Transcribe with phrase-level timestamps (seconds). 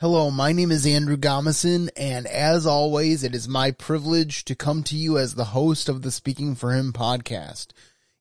[0.00, 4.84] Hello, my name is Andrew Gomison, and as always, it is my privilege to come
[4.84, 7.72] to you as the host of the Speaking for Him podcast.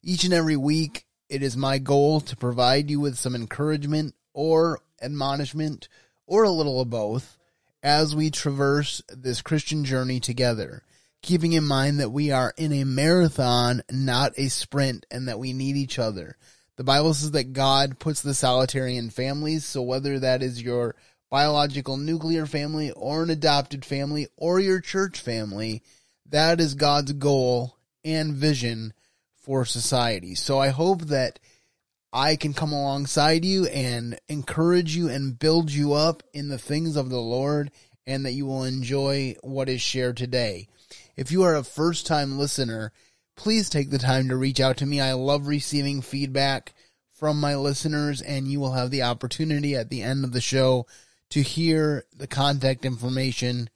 [0.02, 4.80] Each and every week, it is my goal to provide you with some encouragement or
[5.04, 5.88] admonishment
[6.26, 7.38] or a little of both
[7.84, 10.82] as we traverse this Christian journey together,
[11.22, 15.54] keeping in mind that we are in a marathon, not a sprint, and that we
[15.54, 16.38] need each other.
[16.78, 20.96] The Bible says that God puts the solitary in families, so whether that is your
[21.30, 25.84] biological nuclear family or an adopted family or your church family,
[26.30, 28.94] that is God's goal and vision
[29.36, 30.36] for society.
[30.36, 31.40] So I hope that
[32.12, 36.96] I can come alongside you and encourage you and build you up in the things
[36.96, 37.72] of the Lord
[38.06, 40.68] and that you will enjoy what is shared today.
[41.16, 42.94] If you are a first time listener,
[43.36, 45.02] please take the time to reach out to me.
[45.02, 46.74] I love receiving feedback
[47.12, 50.86] from my listeners and you will have the opportunity at the end of the show
[51.30, 53.70] to hear the contact information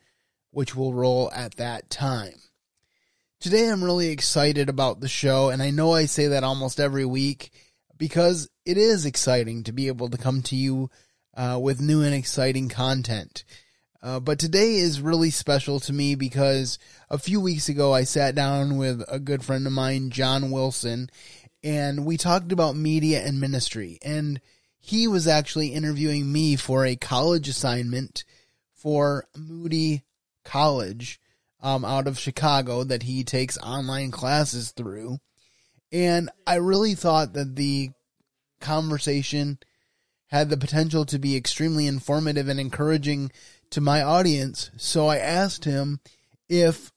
[0.51, 2.35] which will roll at that time.
[3.39, 7.05] Today I'm really excited about the show and I know I say that almost every
[7.05, 7.51] week
[7.97, 10.89] because it is exciting to be able to come to you
[11.35, 13.43] uh, with new and exciting content.
[14.03, 18.33] Uh, but today is really special to me because a few weeks ago I sat
[18.33, 21.09] down with a good friend of mine, John Wilson,
[21.63, 23.99] and we talked about media and ministry.
[24.03, 24.41] And
[24.81, 28.25] he was actually interviewing me for a college assignment
[28.73, 30.03] for Moody
[30.43, 31.21] College
[31.61, 35.19] um, out of Chicago that he takes online classes through.
[35.91, 37.91] And I really thought that the
[38.59, 39.59] conversation
[40.27, 43.31] had the potential to be extremely informative and encouraging
[43.69, 44.71] to my audience.
[44.77, 45.99] So I asked him
[46.49, 46.91] if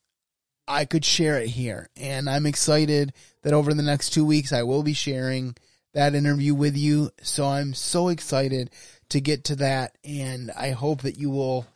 [0.67, 1.91] I could share it here.
[1.97, 3.13] And I'm excited
[3.43, 5.55] that over the next two weeks I will be sharing
[5.95, 7.11] that interview with you.
[7.23, 8.71] So I'm so excited
[9.09, 11.67] to get to that, and I hope that you will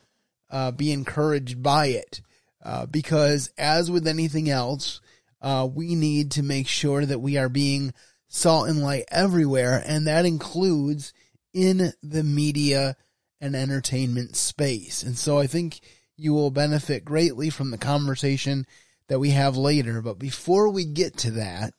[0.50, 2.20] uh, be encouraged by it.
[2.62, 5.00] Uh, because as with anything else,
[5.40, 7.94] uh, we need to make sure that we are being
[8.28, 11.14] salt and light everywhere, and that includes
[11.54, 12.96] in the media
[13.40, 15.02] and entertainment space.
[15.02, 15.80] And so I think
[16.16, 18.66] you will benefit greatly from the conversation
[19.06, 20.02] that we have later.
[20.02, 21.74] But before we get to that,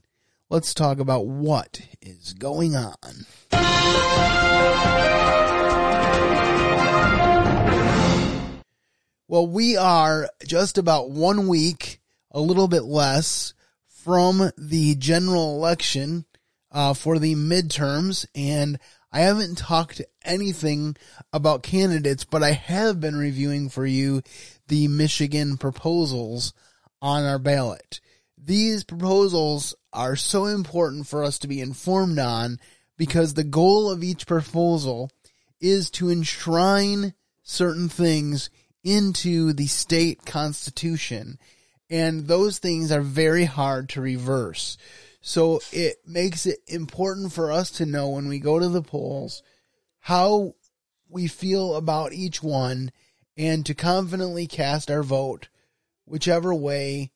[0.49, 2.95] let's talk about what is going on.
[9.27, 12.01] Well, we are just about one week,
[12.31, 13.53] a little bit less,
[13.87, 16.25] from the general election
[16.71, 18.79] uh, for the midterms, and
[19.11, 20.95] I haven't talked anything
[21.31, 24.23] about candidates, but I have been reviewing for you
[24.67, 26.53] the Michigan proposals
[27.01, 27.99] on our ballot.
[28.41, 32.59] These proposals are so important for us to be informed on
[32.97, 35.11] because the goal of each proposal
[35.59, 37.13] is to enshrine
[37.43, 38.49] certain things
[38.83, 41.37] into the state constitution.
[41.89, 44.77] And those things are very hard to reverse.
[45.21, 49.43] So it makes it important for us to know when we go to the polls
[49.99, 50.53] how
[51.09, 52.91] we feel about each one
[53.35, 55.49] and to confidently cast our vote
[56.05, 57.11] whichever way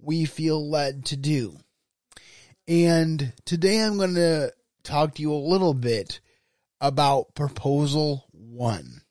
[0.00, 1.56] we feel led to do.
[2.66, 6.20] And today I'm going to talk to you a little bit
[6.80, 9.02] about proposal one.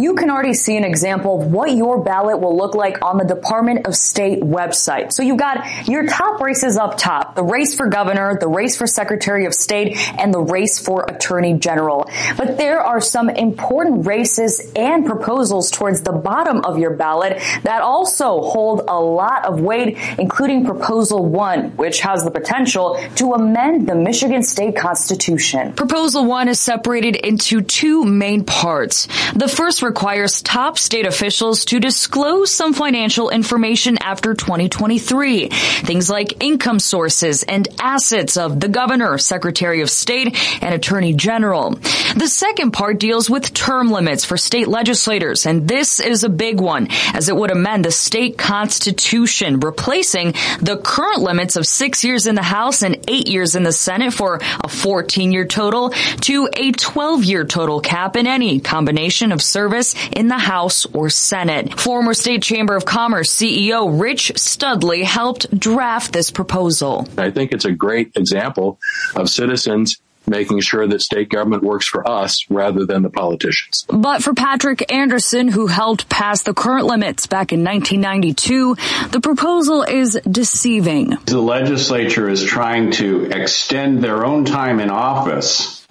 [0.00, 3.26] You can already see an example of what your ballot will look like on the
[3.26, 5.12] Department of State website.
[5.12, 8.86] So you've got your top races up top, the race for governor, the race for
[8.86, 12.08] secretary of state, and the race for attorney general.
[12.38, 17.82] But there are some important races and proposals towards the bottom of your ballot that
[17.82, 23.86] also hold a lot of weight, including proposal one, which has the potential to amend
[23.86, 25.74] the Michigan state constitution.
[25.74, 29.06] Proposal one is separated into two main parts.
[29.34, 35.48] The first requires top state officials to disclose some financial information after 2023.
[35.48, 41.70] Things like income sources and assets of the governor, secretary of state, and attorney general.
[42.16, 46.60] The second part deals with term limits for state legislators, and this is a big
[46.60, 52.26] one as it would amend the state constitution, replacing the current limits of six years
[52.26, 55.90] in the House and eight years in the Senate for a 14 year total
[56.20, 60.84] to a 12 year total cap in any combination of service service in the House
[60.86, 61.80] or Senate.
[61.80, 67.08] Former State Chamber of Commerce CEO Rich Studley helped draft this proposal.
[67.16, 68.78] I think it's a great example
[69.16, 73.84] of citizens making sure that state government works for us rather than the politicians.
[73.88, 78.76] But for Patrick Anderson, who helped pass the current limits back in 1992,
[79.10, 81.16] the proposal is deceiving.
[81.24, 85.84] The legislature is trying to extend their own time in office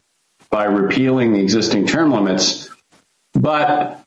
[0.50, 2.71] by repealing the existing term limits
[3.34, 4.01] but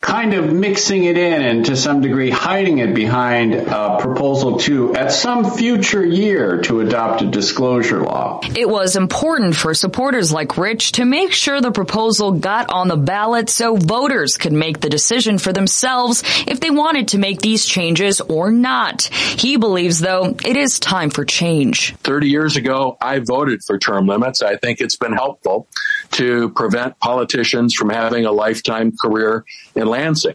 [0.00, 4.94] kind of mixing it in and to some degree hiding it behind a proposal to,
[4.94, 8.40] at some future year, to adopt a disclosure law.
[8.56, 12.96] It was important for supporters like Rich to make sure the proposal got on the
[12.96, 17.66] ballot so voters could make the decision for themselves if they wanted to make these
[17.66, 19.02] changes or not.
[19.02, 21.94] He believes, though, it is time for change.
[21.96, 24.40] 30 years ago, I voted for term limits.
[24.40, 25.68] I think it's been helpful
[26.12, 29.44] to prevent politicians from having a lifetime career
[29.74, 30.34] in Lansing.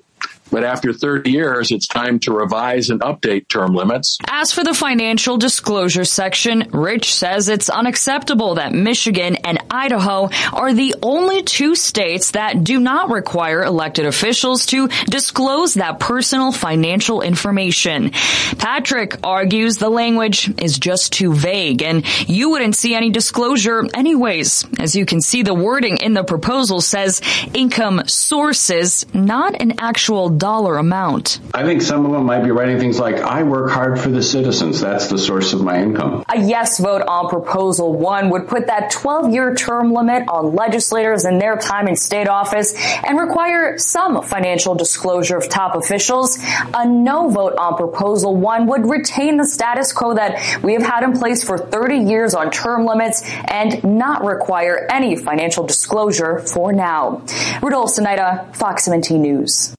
[0.52, 4.18] But after 30 years, it's time to revise and update term limits.
[4.28, 10.74] As for the financial disclosure section, Rich says it's unacceptable that Michigan and Idaho are
[10.74, 17.22] the only two states that do not require elected officials to disclose that personal financial
[17.22, 18.12] information.
[18.58, 24.66] Patrick argues the language is just too vague and you wouldn't see any disclosure anyways.
[24.80, 27.22] As you can see, the wording in the proposal says
[27.54, 31.40] income sources, not an actual dollar amount.
[31.54, 34.22] I think some of them might be writing things like, I work hard for the
[34.24, 34.82] citizens.
[34.82, 36.24] That's the source of my income.
[36.28, 41.26] A yes vote on proposal one would put that 12 year term limit on legislators
[41.26, 42.74] and their time in state office
[43.04, 46.38] and require some financial disclosure of top officials.
[46.74, 51.04] A no vote on proposal one would retain the status quo that we have had
[51.04, 56.74] in place for 30 years on term limits and not require any financial disclosure for
[56.74, 57.22] now.
[57.62, 59.76] Rudolph Sinaida, Fox 17 News.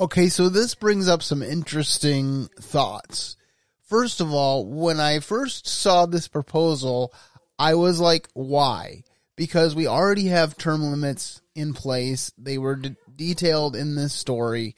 [0.00, 3.36] Okay, so this brings up some interesting thoughts.
[3.82, 7.12] First of all, when I first saw this proposal,
[7.58, 9.02] I was like, why?
[9.34, 12.30] Because we already have term limits in place.
[12.38, 14.76] They were de- detailed in this story.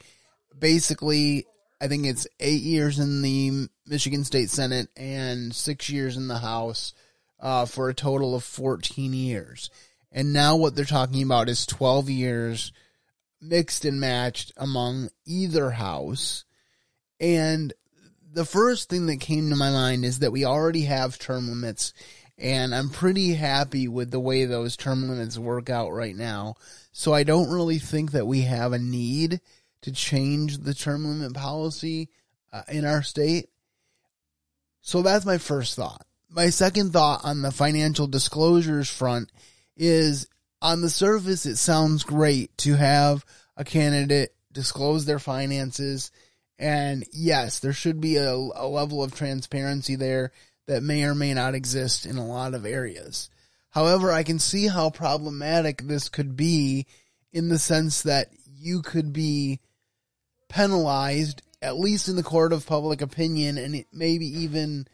[0.59, 1.45] Basically,
[1.83, 6.39] I think it's eight years in the Michigan State Senate and six years in the
[6.39, 6.95] House
[7.41, 9.69] uh, for a total of 14 years.
[10.11, 12.73] And now what they're talking about is 12 years
[13.41, 16.45] mixed and matched among either house.
[17.19, 17.73] And
[18.33, 21.93] the first thing that came to my mind is that we already have term limits,
[22.39, 26.55] and I'm pretty happy with the way those term limits work out right now.
[26.93, 29.41] So I don't really think that we have a need
[29.83, 32.11] to change the term limit policy
[32.53, 33.49] uh, in our state.
[34.83, 36.07] So that's my first thought.
[36.29, 39.31] My second thought on the financial disclosures front
[39.77, 40.29] is
[40.63, 43.25] on the surface, it sounds great to have
[43.57, 46.11] a candidate disclose their finances.
[46.59, 50.33] And yes, there should be a, a, level of transparency there
[50.67, 53.31] that may or may not exist in a lot of areas.
[53.71, 56.87] However, I can see how problematic this could be
[57.33, 58.29] in the sense that
[58.59, 59.61] you could be
[60.49, 64.87] penalized, at least in the court of public opinion, and maybe even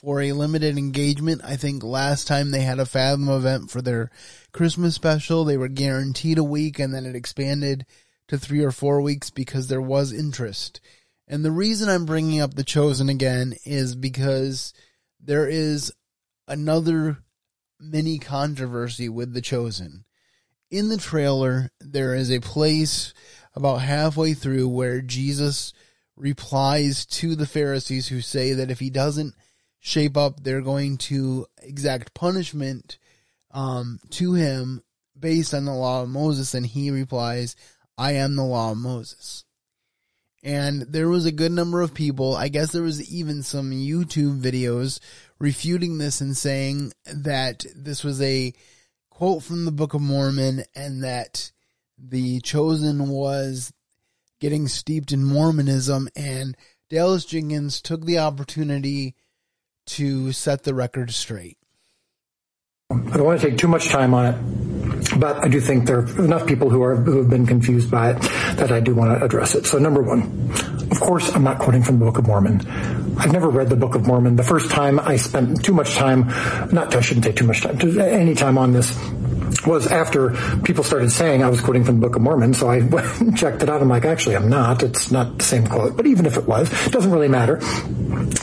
[0.00, 1.40] for a limited engagement.
[1.44, 4.10] I think last time they had a Fathom event for their
[4.52, 7.84] Christmas special, they were guaranteed a week and then it expanded
[8.28, 10.80] to three or four weeks because there was interest.
[11.26, 14.72] And the reason I'm bringing up The Chosen again is because
[15.18, 15.92] there is
[16.46, 17.18] another
[17.80, 20.04] mini controversy with The Chosen.
[20.70, 23.12] In the trailer, there is a place
[23.52, 25.72] about halfway through where Jesus
[26.16, 29.34] replies to the Pharisees who say that if he doesn't
[29.80, 32.98] shape up they're going to exact punishment
[33.50, 34.82] um, to him
[35.18, 36.54] based on the law of Moses?
[36.54, 37.56] And he replies,
[37.96, 39.44] I am the law of Moses.
[40.42, 44.40] And there was a good number of people, I guess there was even some YouTube
[44.40, 45.00] videos
[45.40, 48.54] refuting this and saying that this was a
[49.10, 51.50] quote from the Book of Mormon and that
[51.98, 53.72] the chosen was
[54.40, 56.56] getting steeped in Mormonism and
[56.88, 59.16] Dallas Jenkins took the opportunity
[59.88, 61.58] to set the record straight.
[62.90, 65.98] I don't want to take too much time on it, but I do think there
[65.98, 68.22] are enough people who are who have been confused by it
[68.56, 69.66] that I do want to address it.
[69.66, 70.50] So number one,
[70.90, 72.66] of course, I'm not quoting from the Book of Mormon.
[73.18, 74.36] I've never read the Book of Mormon.
[74.36, 76.28] The first time I spent too much time,
[76.72, 78.96] not I shouldn't take too much time, any time on this
[79.66, 80.30] was after
[80.62, 82.80] people started saying I was quoting from the Book of Mormon, so I
[83.36, 83.80] checked it out.
[83.80, 84.82] I'm like, actually, I'm not.
[84.82, 85.96] It's not the same quote.
[85.96, 87.60] But even if it was, it doesn't really matter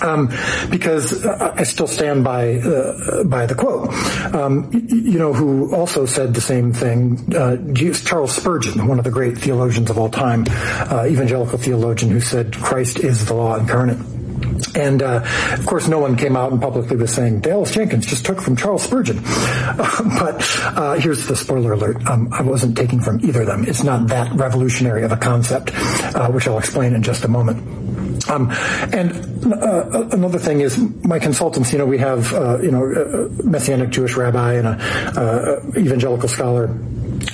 [0.01, 0.31] um,
[0.69, 3.93] because I still stand by uh, by the quote.
[4.33, 7.33] Um, you know, who also said the same thing?
[7.35, 7.57] Uh,
[7.93, 12.53] Charles Spurgeon, one of the great theologians of all time, uh, evangelical theologian, who said
[12.53, 14.14] Christ is the law incarnate.
[14.75, 15.21] And uh,
[15.53, 18.55] of course, no one came out and publicly was saying Dallas Jenkins just took from
[18.55, 19.17] Charles Spurgeon.
[19.23, 23.65] but uh, here's the spoiler alert: um, I wasn't taking from either of them.
[23.65, 25.71] It's not that revolutionary of a concept,
[26.15, 27.85] uh, which I'll explain in just a moment.
[28.29, 28.49] Um,
[28.91, 31.71] and uh, another thing is my consultants.
[31.71, 36.29] You know, we have uh, you know a messianic Jewish rabbi and a uh, evangelical
[36.29, 36.67] scholar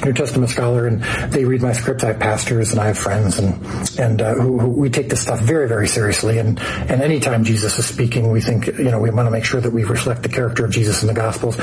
[0.06, 2.04] New Testament scholar, and they read my script.
[2.04, 5.22] I have pastors and I have friends, and and uh, who, who, we take this
[5.22, 6.38] stuff very very seriously.
[6.40, 9.62] And and anytime Jesus is speaking, we think you know we want to make sure
[9.62, 11.58] that we reflect the character of Jesus in the Gospels.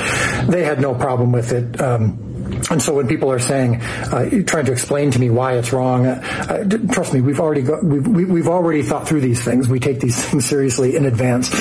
[0.47, 1.79] They had no problem with it.
[1.81, 2.25] Um,
[2.71, 6.07] and so when people are saying, uh, trying to explain to me why it's wrong,
[6.07, 9.67] uh, uh, trust me, we've already got, we've, we've already thought through these things.
[9.69, 11.51] We take these things seriously in advance.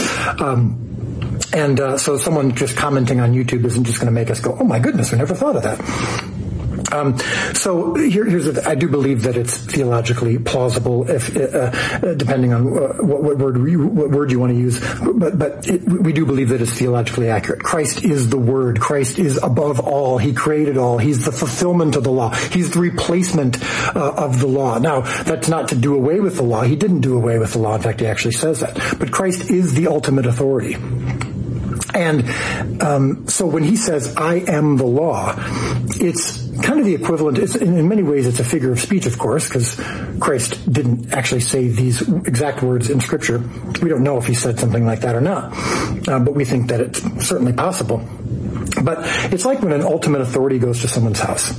[0.41, 0.89] Um,
[1.53, 4.57] and uh, so someone just commenting on YouTube isn't just going to make us go,
[4.59, 6.38] "Oh my goodness, we never thought of that."
[6.93, 7.19] Um,
[7.55, 12.67] so here, here's I do believe that it's theologically plausible, if uh, uh, depending on
[12.67, 16.13] uh, what, what, word you, what word you want to use, but but it, we
[16.13, 17.63] do believe that it's theologically accurate.
[17.63, 18.81] Christ is the Word.
[18.81, 20.19] Christ is above all.
[20.19, 20.99] He created all.
[20.99, 22.31] He's the fulfillment of the law.
[22.31, 23.63] He's the replacement
[23.95, 24.79] uh, of the law.
[24.79, 26.63] Now that's not to do away with the law.
[26.63, 27.75] He didn't do away with the law.
[27.75, 28.97] In fact, he actually says that.
[28.99, 30.77] But Christ is the ultimate authority.
[31.95, 35.35] And um, so when he says, I am the law,
[36.01, 37.39] it's kind of the equivalent.
[37.39, 39.75] It's, in many ways, it's a figure of speech, of course, because
[40.21, 43.39] Christ didn't actually say these exact words in Scripture.
[43.83, 45.53] We don't know if he said something like that or not,
[46.09, 48.07] uh, but we think that it's certainly possible.
[48.83, 48.99] But
[49.33, 51.59] it's like when an ultimate authority goes to someone's house,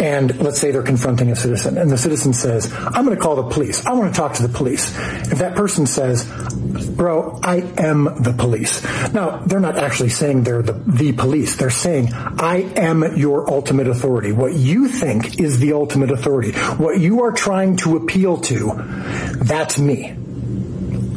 [0.00, 3.36] and let's say they're confronting a citizen, and the citizen says, "I'm going to call
[3.36, 3.84] the police.
[3.86, 4.94] I want to talk to the police."
[5.32, 6.30] If that person says,
[6.96, 11.56] "Bro, I am the police," now they're not actually saying they're the the police.
[11.56, 14.32] They're saying, "I am your ultimate authority.
[14.32, 16.52] What you think is the ultimate authority.
[16.78, 18.72] What you are trying to appeal to,
[19.42, 20.14] that's me."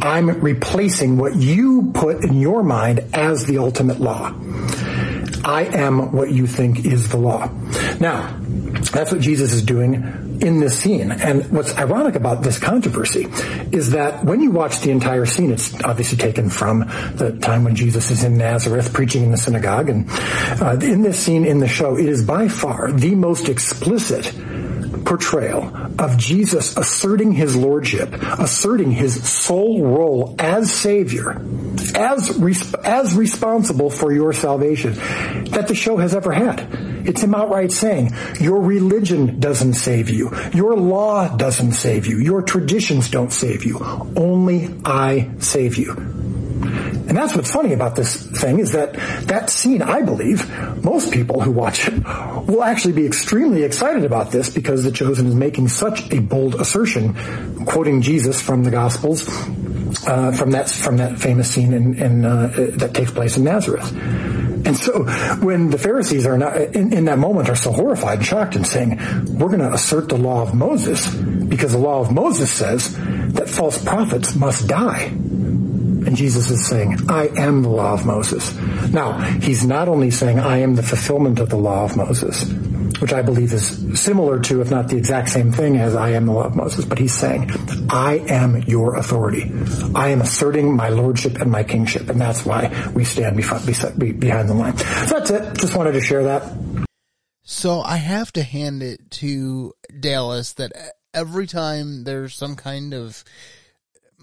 [0.02, 4.34] I'm replacing what you put in your mind as the ultimate law.
[5.46, 7.50] I am what you think is the law.
[8.00, 8.36] Now,
[8.92, 10.04] that's what Jesus is doing
[10.42, 11.12] in this scene.
[11.12, 13.28] And what's ironic about this controversy
[13.72, 16.80] is that when you watch the entire scene, it's obviously taken from
[17.16, 19.90] the time when Jesus is in Nazareth preaching in the synagogue.
[19.90, 20.10] And
[20.62, 24.34] uh, in this scene in the show, it is by far the most explicit
[25.06, 31.42] portrayal of Jesus asserting his lordship, asserting his sole role as Savior,
[31.96, 34.94] as, as responsible for your salvation
[35.52, 36.68] that the show has ever had.
[37.06, 40.32] It's him outright saying, your religion doesn't save you.
[40.54, 42.20] Your law doesn't save you.
[42.20, 43.80] Your traditions don't save you.
[44.16, 46.13] Only I save you.
[47.14, 48.94] And that's what's funny about this thing is that
[49.28, 50.50] that scene, I believe,
[50.84, 51.94] most people who watch it
[52.48, 56.56] will actually be extremely excited about this because The Chosen is making such a bold
[56.56, 57.14] assertion,
[57.68, 59.28] quoting Jesus from the Gospels,
[60.08, 63.92] uh, from that from that famous scene in, in uh, that takes place in Nazareth.
[64.66, 65.04] And so
[65.46, 68.66] when the Pharisees are not, in, in that moment are so horrified and shocked and
[68.66, 68.98] saying,
[69.38, 72.98] we're going to assert the law of Moses because the law of Moses says
[73.34, 75.14] that false prophets must die.
[76.06, 78.54] And Jesus is saying, I am the law of Moses.
[78.92, 82.44] Now, he's not only saying, I am the fulfillment of the law of Moses,
[83.00, 86.26] which I believe is similar to, if not the exact same thing as I am
[86.26, 87.52] the law of Moses, but he's saying,
[87.90, 89.52] I am your authority.
[89.96, 94.54] I am asserting my lordship and my kingship, and that's why we stand behind the
[94.54, 94.78] line.
[94.78, 95.58] So that's it.
[95.58, 96.44] Just wanted to share that.
[97.44, 102.94] So I have to hand it to Dallas that uh, every time there's some kind
[102.94, 103.24] of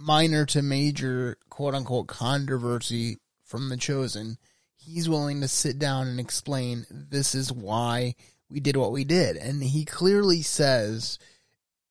[0.00, 4.38] minor to major quote unquote controversy from the chosen,
[4.76, 8.14] he's willing to sit down and explain this is why
[8.48, 9.36] we did what we did.
[9.36, 11.18] And he clearly says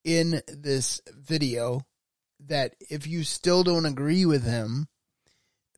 [0.03, 1.85] in this video
[2.47, 4.87] that if you still don't agree with him,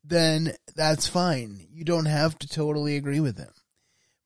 [0.04, 1.66] then that's fine.
[1.70, 3.52] You don't have to totally agree with him.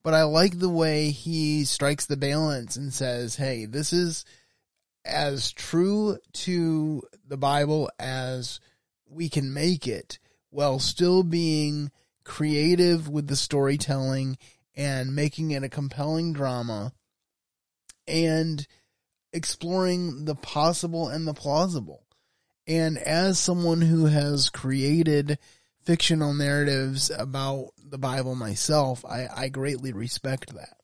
[0.03, 4.25] But I like the way he strikes the balance and says, hey, this is
[5.07, 8.61] as true to the Bible as
[9.09, 10.19] we can make it
[10.51, 11.91] while still being
[12.25, 14.37] creative with the storytelling
[14.75, 16.93] and making it a compelling drama
[18.07, 18.67] and
[19.33, 22.05] exploring the possible and the plausible.
[22.67, 25.39] And as someone who has created
[25.85, 30.77] fictional narratives about the Bible myself, I, I greatly respect that.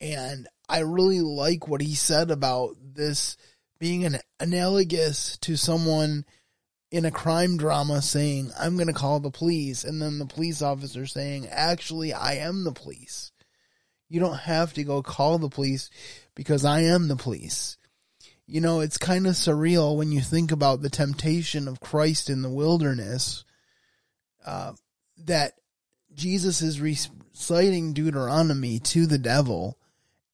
[0.00, 3.36] And I really like what he said about this
[3.78, 6.24] being an analogous to someone
[6.90, 9.84] in a crime drama saying, I'm going to call the police.
[9.84, 13.32] And then the police officer saying, actually, I am the police.
[14.08, 15.88] You don't have to go call the police
[16.34, 17.76] because I am the police.
[18.46, 22.42] You know, it's kind of surreal when you think about the temptation of Christ in
[22.42, 23.44] the wilderness,
[24.44, 24.72] uh,
[25.18, 25.52] that
[26.12, 29.78] Jesus is reciting Deuteronomy to the devil.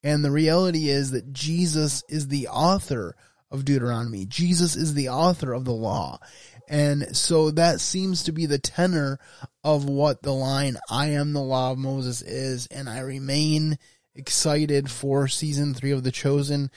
[0.06, 3.16] And the reality is that Jesus is the author
[3.50, 4.24] of Deuteronomy.
[4.24, 6.20] Jesus is the author of the law.
[6.68, 9.18] And so that seems to be the tenor
[9.64, 12.68] of what the line, I am the law of Moses is.
[12.68, 13.78] And I remain
[14.14, 16.70] excited for season three of The Chosen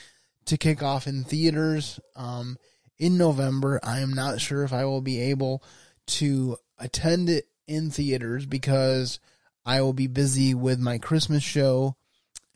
[0.45, 2.57] to kick off in theaters, um,
[2.97, 3.79] in November.
[3.83, 5.61] I am not sure if I will be able
[6.07, 9.19] to attend it in theaters because
[9.67, 11.95] I will be busy with my Christmas show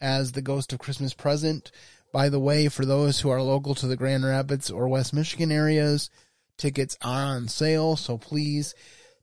[0.03, 1.71] as the Ghost of Christmas Present
[2.13, 5.51] by the way, for those who are local to the Grand Rapids or West Michigan
[5.51, 6.11] areas,
[6.57, 8.75] tickets are on sale, so please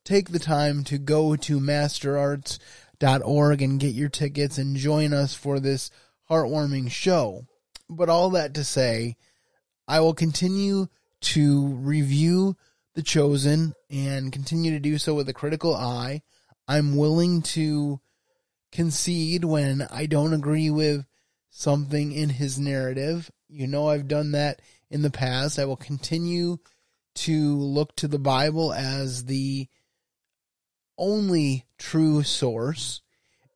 [0.04, 5.60] take the time to go to masterarts.org and get your tickets and join us for
[5.60, 5.92] this
[6.28, 7.46] heartwarming show.
[7.88, 9.16] But all that to say,
[9.86, 10.88] I will continue
[11.20, 12.56] to review
[12.94, 16.22] The Chosen and continue to do so with a critical eye.
[16.66, 18.00] I'm willing to
[18.72, 21.04] concede when I don't agree with
[21.50, 23.30] something in his narrative.
[23.48, 25.58] You know, I've done that in the past.
[25.58, 26.58] I will continue
[27.16, 29.68] to look to the Bible as the
[30.96, 33.02] only true source.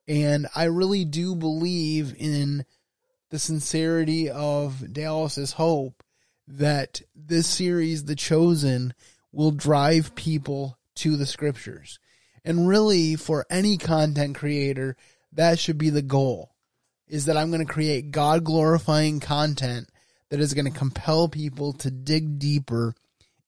[0.06, 2.64] And I really do believe in
[3.30, 6.02] the sincerity of Dallas's hope
[6.46, 8.94] that this series, The Chosen,
[9.32, 11.98] will drive people to the scriptures.
[12.44, 14.96] And really, for any content creator,
[15.32, 16.50] that should be the goal
[17.08, 19.88] is that I'm going to create God glorifying content
[20.30, 22.94] that is going to compel people to dig deeper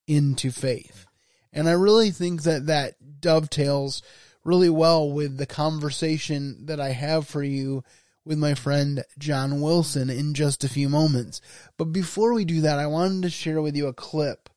[0.06, 1.06] into faith.
[1.52, 4.02] And I really think that that dovetails
[4.44, 7.82] really well with the conversation that I have for you
[8.24, 11.40] with my friend John Wilson in just a few moments.
[11.76, 14.50] But before we do that, I wanted to share with you a clip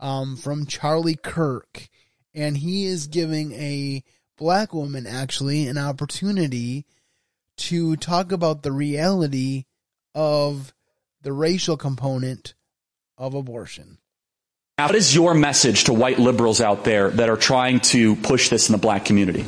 [0.00, 1.88] um, from Charlie Kirk.
[2.36, 4.04] And he is giving a
[4.36, 6.84] black woman actually an opportunity
[7.56, 9.64] to talk about the reality
[10.14, 10.72] of
[11.22, 12.54] the racial component
[13.18, 13.98] of abortion.
[14.78, 18.68] What is your message to white liberals out there that are trying to push this
[18.68, 19.44] in the black community?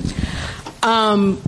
[0.82, 1.42] Um,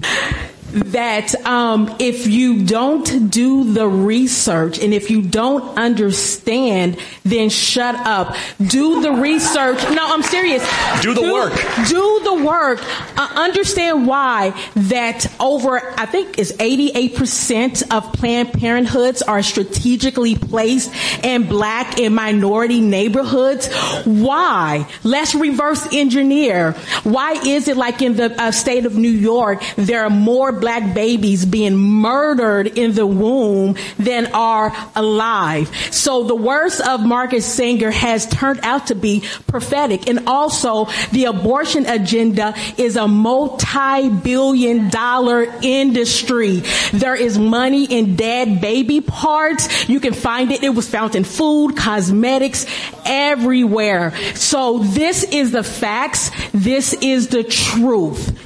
[0.72, 7.94] that um, if you don't do the research and if you don't understand, then shut
[7.94, 8.36] up.
[8.64, 9.78] Do the research.
[9.90, 10.62] No, I'm serious.
[11.02, 11.54] Do the do, work.
[11.88, 12.80] Do the work.
[13.16, 20.92] Uh, understand why that over, I think is 88% of Planned Parenthoods are strategically placed
[21.24, 23.72] in black and minority neighborhoods.
[24.04, 24.86] Why?
[25.02, 26.72] Let's reverse engineer.
[27.02, 30.94] Why is it like in the uh, state of New York, there are more black
[30.94, 35.70] babies being murdered in the womb than are alive.
[35.90, 40.08] So the words of Margaret Sanger has turned out to be prophetic.
[40.08, 46.62] And also the abortion agenda is a multi-billion dollar industry.
[46.92, 49.88] There is money in dead baby parts.
[49.88, 50.62] You can find it.
[50.62, 52.66] It was found in food, cosmetics,
[53.04, 54.14] everywhere.
[54.34, 56.30] So this is the facts.
[56.52, 58.36] This is the truth.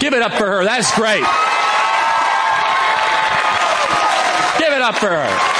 [0.00, 0.64] Give it up for her.
[0.64, 1.24] That's great.
[4.58, 5.56] Give it up for her.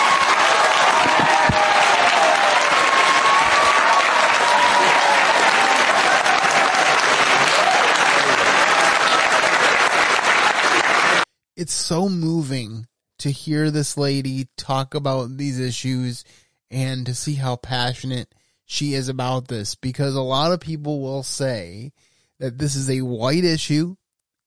[11.57, 12.87] It's so moving
[13.19, 16.25] to hear this lady talk about these issues
[16.71, 21.23] and to see how passionate she is about this because a lot of people will
[21.23, 21.93] say
[22.39, 23.95] that this is a white issue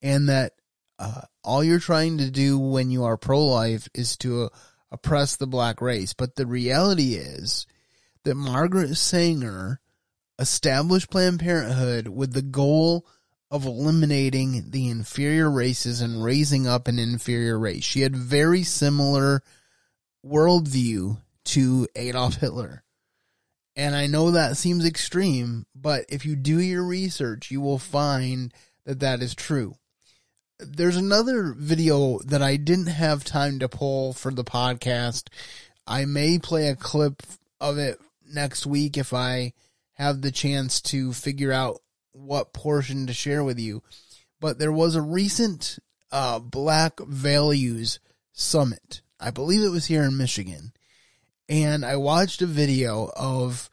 [0.03, 0.53] and that
[0.99, 4.49] uh, all you're trying to do when you are pro-life is to uh,
[4.91, 6.13] oppress the black race.
[6.13, 7.65] But the reality is
[8.23, 9.79] that Margaret Sanger
[10.37, 13.07] established Planned Parenthood with the goal
[13.49, 17.83] of eliminating the inferior races and raising up an inferior race.
[17.83, 19.41] She had very similar
[20.25, 22.83] worldview to Adolf Hitler.
[23.75, 28.53] And I know that seems extreme, but if you do your research, you will find
[28.85, 29.75] that that is true.
[30.65, 35.29] There's another video that I didn't have time to pull for the podcast.
[35.85, 37.23] I may play a clip
[37.59, 37.99] of it
[38.31, 39.53] next week if I
[39.93, 43.83] have the chance to figure out what portion to share with you.
[44.39, 45.79] But there was a recent
[46.11, 47.99] uh, Black Values
[48.31, 49.01] Summit.
[49.19, 50.73] I believe it was here in Michigan
[51.49, 53.69] and I watched a video of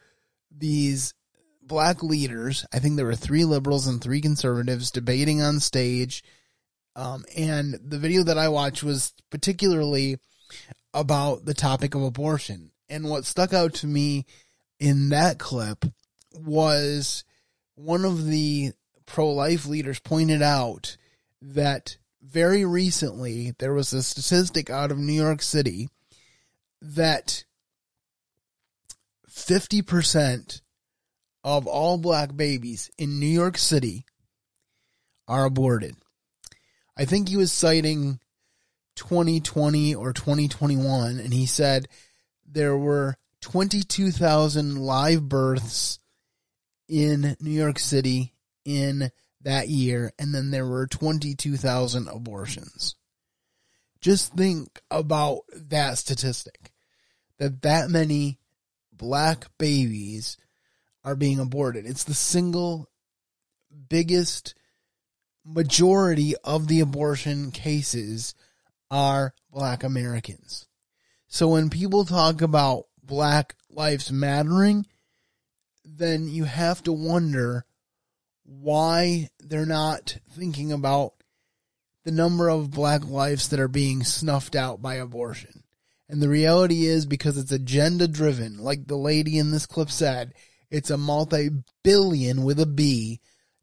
[0.51, 1.15] these
[1.63, 2.67] black leaders.
[2.73, 6.23] I think there were three liberals and three conservatives debating on stage.
[6.97, 10.19] Um, and the video that I watched was particularly
[10.93, 12.73] about the topic of abortion.
[12.89, 14.27] And what stuck out to me
[14.79, 15.85] in that clip
[16.33, 17.25] was
[17.77, 18.73] one of the
[19.07, 20.97] pro life leaders pointed out
[21.41, 25.89] that very recently there was a statistic out of New York City
[26.83, 27.45] that
[29.31, 30.61] 50%
[31.43, 34.05] of all black babies in New York City
[35.27, 35.97] are aborted.
[37.01, 38.21] I think he was citing
[38.97, 41.89] 2020 or 2021, and he said
[42.45, 45.99] there were 22,000 live births
[46.89, 48.35] in New York City
[48.67, 49.11] in
[49.41, 52.97] that year, and then there were 22,000 abortions.
[54.03, 56.71] Just think about that statistic
[57.39, 58.39] that that many
[58.93, 60.37] black babies
[61.03, 61.87] are being aborted.
[61.87, 62.91] It's the single
[63.89, 64.55] biggest
[65.45, 68.35] majority of the abortion cases
[68.91, 70.67] are black Americans.
[71.29, 74.87] So when people talk about black lives mattering,
[75.85, 77.65] then you have to wonder
[78.45, 81.15] why they're not thinking about
[82.05, 85.63] the number of black lives that are being snuffed out by abortion.
[86.09, 90.35] And the reality is because it's agenda driven, like the lady in this clip said,
[90.71, 91.51] it's a multi
[91.85, 93.21] billion with a B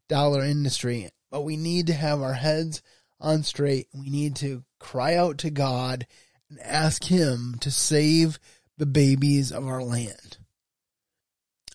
[0.08, 1.10] dollar industry.
[1.30, 2.82] But we need to have our heads
[3.20, 3.88] on straight.
[3.92, 6.06] We need to cry out to God
[6.48, 8.38] and ask Him to save
[8.76, 10.38] the babies of our land.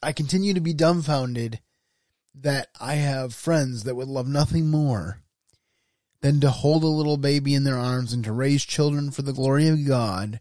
[0.01, 1.59] I continue to be dumbfounded
[2.35, 5.19] that I have friends that would love nothing more
[6.21, 9.33] than to hold a little baby in their arms and to raise children for the
[9.33, 10.39] glory of God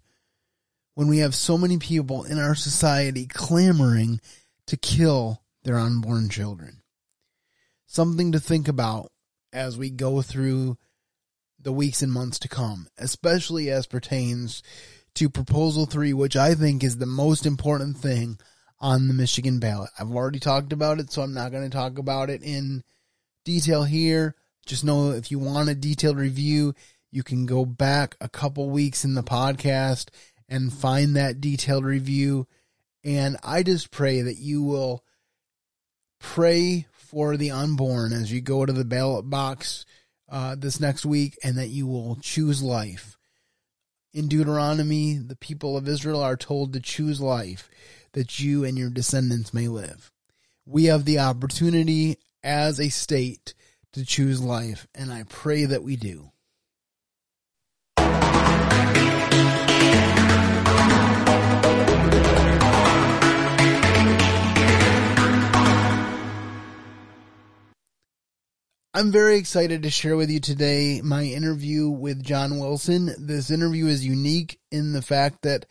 [0.95, 4.21] when we have so many people in our society clamoring
[4.67, 6.82] to kill their unborn children.
[7.93, 9.13] Something to think about
[9.53, 10.79] as we go through
[11.61, 14.63] the weeks and months to come, especially as pertains
[15.17, 18.39] to Proposal 3, which I think is the most important thing
[18.81, 19.91] on the Michigan ballot.
[19.99, 22.83] I've already talked about it, so I'm not going to talk about it in
[23.45, 24.37] detail here.
[24.65, 26.75] Just know if you want a detailed review,
[27.11, 30.09] you can go back a couple weeks in the podcast
[30.49, 32.47] and find that detailed review.
[33.05, 35.05] And I just pray that you will
[36.21, 39.85] pray for the unborn as you go to the ballot box
[40.31, 43.19] uh, this next week and that you will choose life.
[44.15, 47.69] In Deuteronomy, the people of Israel are told to choose life
[48.13, 50.11] that you and your descendants may live.
[50.65, 53.53] We have the opportunity as a state
[53.93, 56.32] to choose life, and I pray that we do.
[68.95, 73.15] I'm very excited to share with you today my interview with John Wilson.
[73.19, 75.65] This interview is unique in the fact that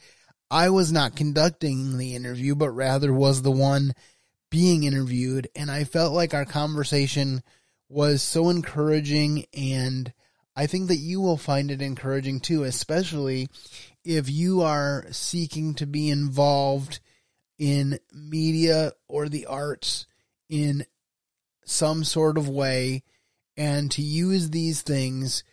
[0.50, 3.94] I was not conducting the interview, but rather was the one
[4.50, 5.48] being interviewed.
[5.56, 7.44] And I felt like our conversation
[7.90, 9.46] was so encouraging.
[9.56, 10.12] And
[10.56, 13.50] I think that you will find it encouraging too, especially
[14.04, 17.00] if you are seeking to be involved
[17.60, 20.08] in media or the arts
[20.50, 20.88] in
[21.64, 23.04] some sort of way
[23.58, 25.44] and to use these things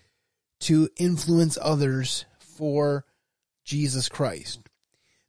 [0.60, 3.04] to influence others for
[3.64, 4.60] Jesus Christ.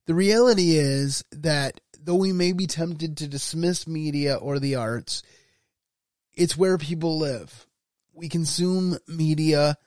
[0.05, 5.21] The reality is that though we may be tempted to dismiss media or the arts,
[6.33, 7.67] it's where people live.
[8.13, 9.77] We consume media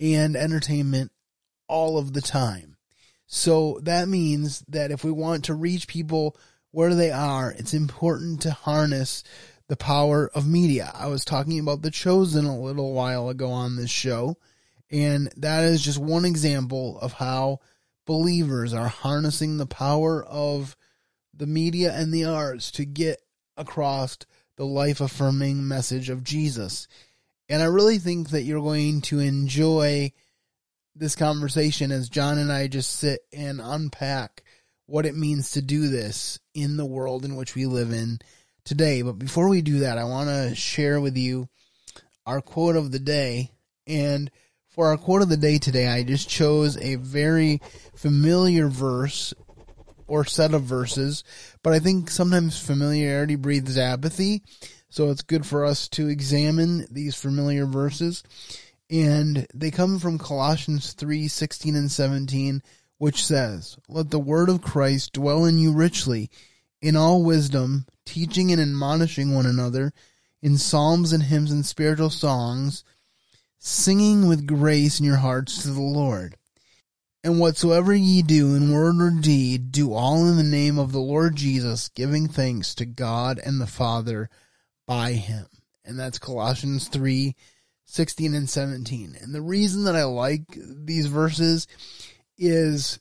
[0.00, 1.12] and entertainment
[1.66, 2.76] all of the time.
[3.26, 6.36] So that means that if we want to reach people
[6.70, 9.22] where they are, it's important to harness
[9.68, 10.90] the power of media.
[10.94, 14.36] I was talking about The Chosen a little while ago on this show,
[14.90, 17.60] and that is just one example of how
[18.06, 20.74] believers are harnessing the power of
[21.34, 23.20] the media and the arts to get
[23.56, 24.16] across
[24.56, 26.88] the life affirming message of Jesus.
[27.50, 30.12] And I really think that you're going to enjoy
[30.96, 34.42] this conversation as John and I just sit and unpack
[34.86, 38.18] what it means to do this in the world in which we live in
[38.68, 39.02] today.
[39.02, 41.48] But before we do that, I want to share with you
[42.26, 43.50] our quote of the day.
[43.86, 44.30] And
[44.68, 47.60] for our quote of the day today, I just chose a very
[47.96, 49.34] familiar verse
[50.06, 51.24] or set of verses,
[51.62, 54.42] but I think sometimes familiarity breeds apathy.
[54.88, 58.22] So it's good for us to examine these familiar verses.
[58.90, 62.62] And they come from Colossians 3 16 and 17,
[62.96, 66.30] which says, Let the word of Christ dwell in you richly,
[66.80, 69.92] in all wisdom, teaching and admonishing one another
[70.42, 72.84] in psalms and hymns and spiritual songs,
[73.58, 76.36] singing with grace in your hearts to the Lord.
[77.24, 81.00] And whatsoever ye do in word or deed, do all in the name of the
[81.00, 84.30] Lord Jesus, giving thanks to God and the Father
[84.86, 85.46] by him.
[85.84, 87.34] And that's Colossians 3
[87.90, 89.16] 16 and 17.
[89.18, 91.66] And the reason that I like these verses
[92.36, 93.00] is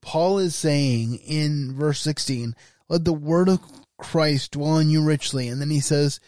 [0.00, 2.54] Paul is saying in verse 16,
[2.88, 3.60] let the word of
[3.98, 5.48] Christ dwell in you richly.
[5.48, 6.20] And then he says,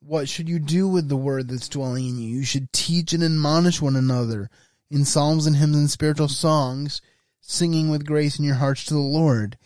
[0.00, 2.38] what should you do with the word that's dwelling in you?
[2.38, 4.48] You should teach and admonish one another
[4.90, 7.02] in psalms and hymns and spiritual songs,
[7.40, 9.58] singing with grace in your hearts to the Lord.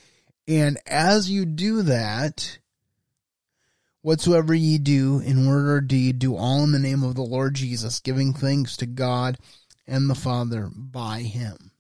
[0.48, 2.59] And as you do that,
[4.03, 7.55] Whatsoever ye do in word or deed, do all in the name of the Lord
[7.55, 9.38] Jesus, giving thanks to God
[9.87, 11.70] and the Father by him.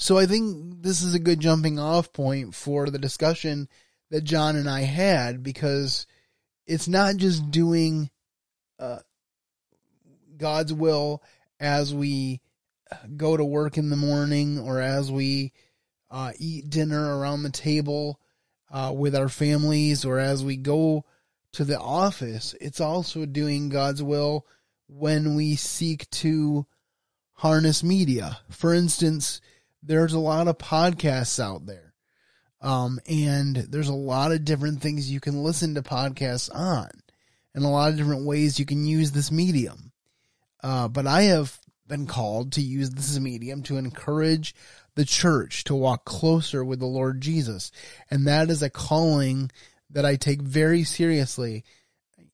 [0.00, 3.68] So I think this is a good jumping off point for the discussion
[4.10, 6.06] that John and I had because
[6.68, 8.08] it's not just doing
[8.78, 9.00] uh,
[10.36, 11.20] God's will
[11.58, 12.40] as we
[13.16, 15.52] go to work in the morning or as we
[16.12, 18.20] uh, eat dinner around the table
[18.70, 21.06] uh, with our families or as we go
[21.54, 24.46] to the office, it's also doing God's will
[24.86, 26.66] when we seek to
[27.32, 28.38] harness media.
[28.48, 29.40] For instance,
[29.82, 31.94] there's a lot of podcasts out there.
[32.60, 36.90] Um, and there's a lot of different things you can listen to podcasts on
[37.54, 39.92] and a lot of different ways you can use this medium.
[40.62, 44.54] Uh, but I have been called to use this medium to encourage
[44.94, 47.72] the church to walk closer with the Lord Jesus.
[48.10, 49.50] And that is a calling
[49.90, 51.64] that I take very seriously.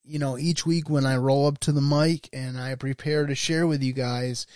[0.02, 3.34] You know, each week when I roll up to the mic and I prepare to
[3.34, 4.46] share with you guys,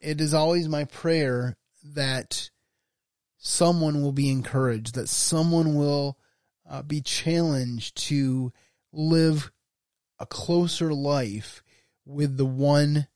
[0.00, 2.50] it is always my prayer that
[3.38, 6.18] someone will be encouraged, that someone will
[6.68, 8.52] uh, be challenged to
[8.92, 9.50] live
[10.18, 11.62] a closer life
[12.04, 13.06] with the one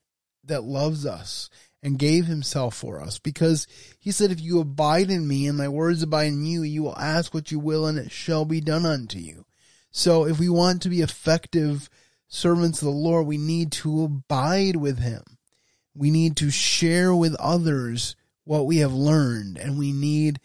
[0.45, 1.51] that loves us
[1.83, 3.67] and gave himself for us because
[3.99, 6.99] he said, if you abide in me and my words abide in you, you will
[6.99, 9.45] ask what you will and it shall be done unto you.
[9.91, 11.91] So if we want to be effective
[12.27, 15.23] servants of the Lord, we need to abide with him.
[15.95, 20.41] We need to share with others what we have learned and we need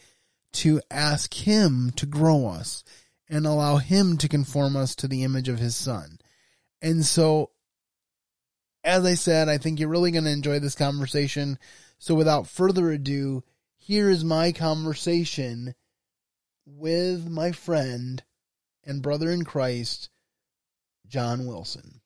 [0.51, 2.83] to ask him to grow us
[3.29, 6.19] and allow him to conform us to the image of his son.
[6.81, 7.51] And so
[8.83, 11.59] as I said, I think you're really going to enjoy this conversation.
[11.97, 13.43] So without further ado,
[13.75, 15.75] here is my conversation
[16.65, 18.23] with my friend
[18.83, 20.09] and brother in Christ,
[21.07, 21.98] John Wilson.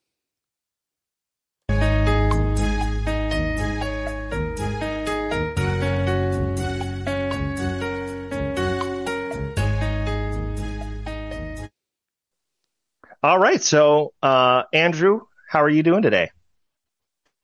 [13.23, 13.61] All right.
[13.63, 16.29] So, uh, Andrew, how are you doing today?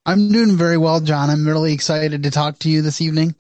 [0.06, 1.30] I'm doing very well, John.
[1.30, 3.34] I'm really excited to talk to you this evening.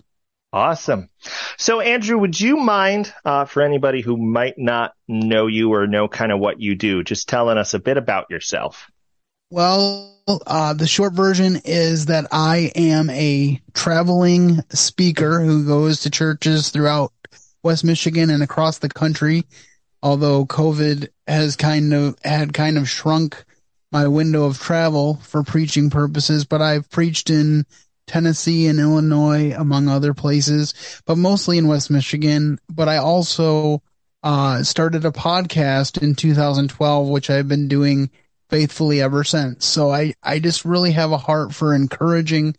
[0.54, 1.10] Awesome.
[1.58, 6.08] So, Andrew, would you mind, uh, for anybody who might not know you or know
[6.08, 8.89] kind of what you do, just telling us a bit about yourself?
[9.52, 16.10] Well, uh, the short version is that I am a traveling speaker who goes to
[16.10, 17.12] churches throughout
[17.63, 19.43] West Michigan and across the country.
[20.01, 23.43] Although COVID has kind of had kind of shrunk
[23.91, 27.65] my window of travel for preaching purposes, but I've preached in
[28.07, 30.73] Tennessee and Illinois, among other places,
[31.05, 32.59] but mostly in West Michigan.
[32.69, 33.83] But I also
[34.23, 38.09] uh, started a podcast in 2012, which I've been doing
[38.49, 39.65] faithfully ever since.
[39.65, 42.55] So I, I just really have a heart for encouraging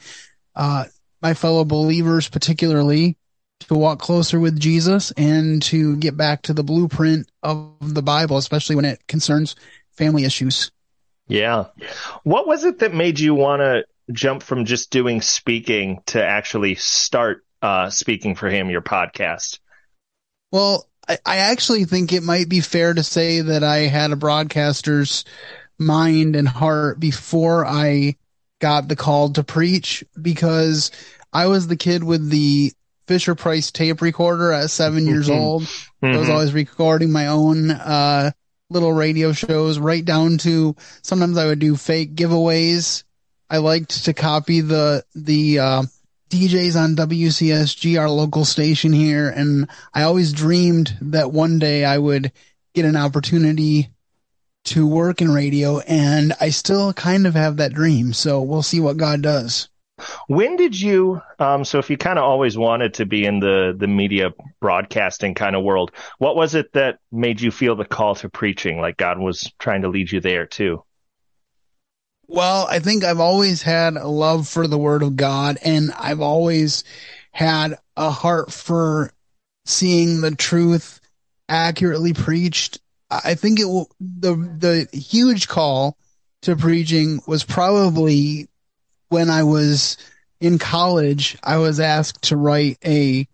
[0.55, 0.85] uh,
[1.21, 3.17] my fellow believers, particularly
[3.61, 8.37] to walk closer with Jesus and to get back to the blueprint of the Bible,
[8.37, 9.57] especially when it concerns
[9.93, 10.71] family issues.
[11.29, 11.67] Yeah.
[12.25, 16.75] What was it that made you want to jump from just doing speaking to actually
[16.75, 19.61] start uh, speaking for him, your podcast?
[20.51, 24.17] Well, I, I actually think it might be fair to say that I had a
[24.17, 25.25] broadcaster's
[25.79, 28.17] mind and heart before I
[28.61, 30.91] got the call to preach because
[31.33, 32.73] I was the kid with the
[33.11, 35.41] Fisher Price tape recorder at 7 years Mm-hmm.
[35.41, 35.67] old.
[36.01, 38.31] I was always recording my own uh,
[38.71, 43.03] little radio shows, right down to sometimes I would do fake giveaways.
[43.51, 45.83] I liked to copy the the uh,
[46.31, 51.99] DJs on WCSG, our local station here, and I always dreamed that one day I
[51.99, 52.31] would
[52.75, 53.89] get an opportunity
[54.67, 58.13] to work in radio, and I still kind of have that dream.
[58.13, 59.69] So we'll see what God does.
[60.27, 61.21] When did you?
[61.39, 65.35] Um, so if you kind of always wanted to be in the the media broadcasting
[65.35, 68.81] kind of world, what was it that made you feel the call to preaching?
[68.81, 70.85] Like God was trying to lead you there too.
[72.27, 76.21] Well, I think I've always had a love for the word of God and I've
[76.21, 76.85] always
[77.33, 79.13] had a heart for
[79.65, 81.01] seeing the truth
[81.49, 82.79] accurately preached.
[83.11, 85.99] I think it will, the, the huge call
[86.43, 88.49] to preaching was probably
[89.11, 89.97] when I was
[90.41, 91.37] in college.
[91.43, 93.29] I was asked to write a,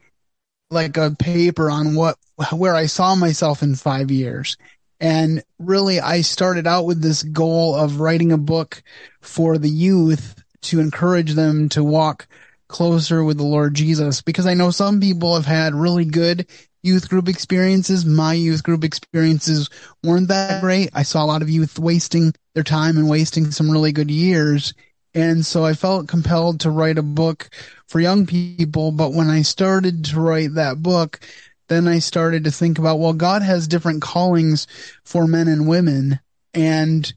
[0.70, 2.16] like a paper on what,
[2.52, 4.56] where I saw myself in five years.
[4.98, 8.82] And really, I started out with this goal of writing a book
[9.20, 12.26] for the youth to encourage them to walk
[12.68, 16.46] closer with the Lord Jesus because I know some people have had really good
[16.82, 18.04] youth group experiences.
[18.04, 19.70] My youth group experiences
[20.02, 20.90] weren't that great.
[20.94, 24.72] I saw a lot of youth wasting their time and wasting some really good years.
[25.16, 27.48] And so I felt compelled to write a book
[27.86, 28.92] for young people.
[28.92, 31.20] But when I started to write that book,
[31.68, 34.66] then I started to think about, well, God has different callings
[35.04, 36.20] for men and women.
[36.52, 37.10] And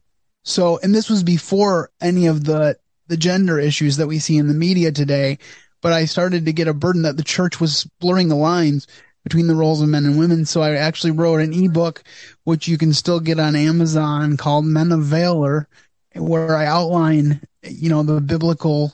[0.45, 4.47] so, and this was before any of the, the gender issues that we see in
[4.47, 5.37] the media today.
[5.81, 8.87] But I started to get a burden that the church was blurring the lines
[9.25, 10.45] between the roles of men and women.
[10.45, 12.01] So I actually wrote an ebook,
[12.45, 15.67] which you can still get on Amazon called Men of Valor,
[16.15, 18.93] where I outline, you know, the biblical,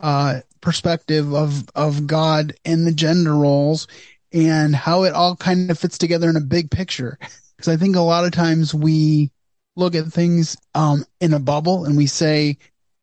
[0.00, 3.86] uh, perspective of, of God and the gender roles
[4.32, 7.18] and how it all kind of fits together in a big picture.
[7.56, 9.30] Because I think a lot of times we
[9.76, 12.58] look at things um, in a bubble and we say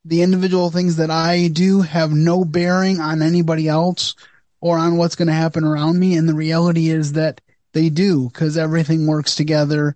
[0.05, 4.15] the individual things that I do have no bearing on anybody else
[4.61, 6.15] or on what's going to happen around me.
[6.15, 7.41] And the reality is that
[7.73, 9.95] they do because everything works together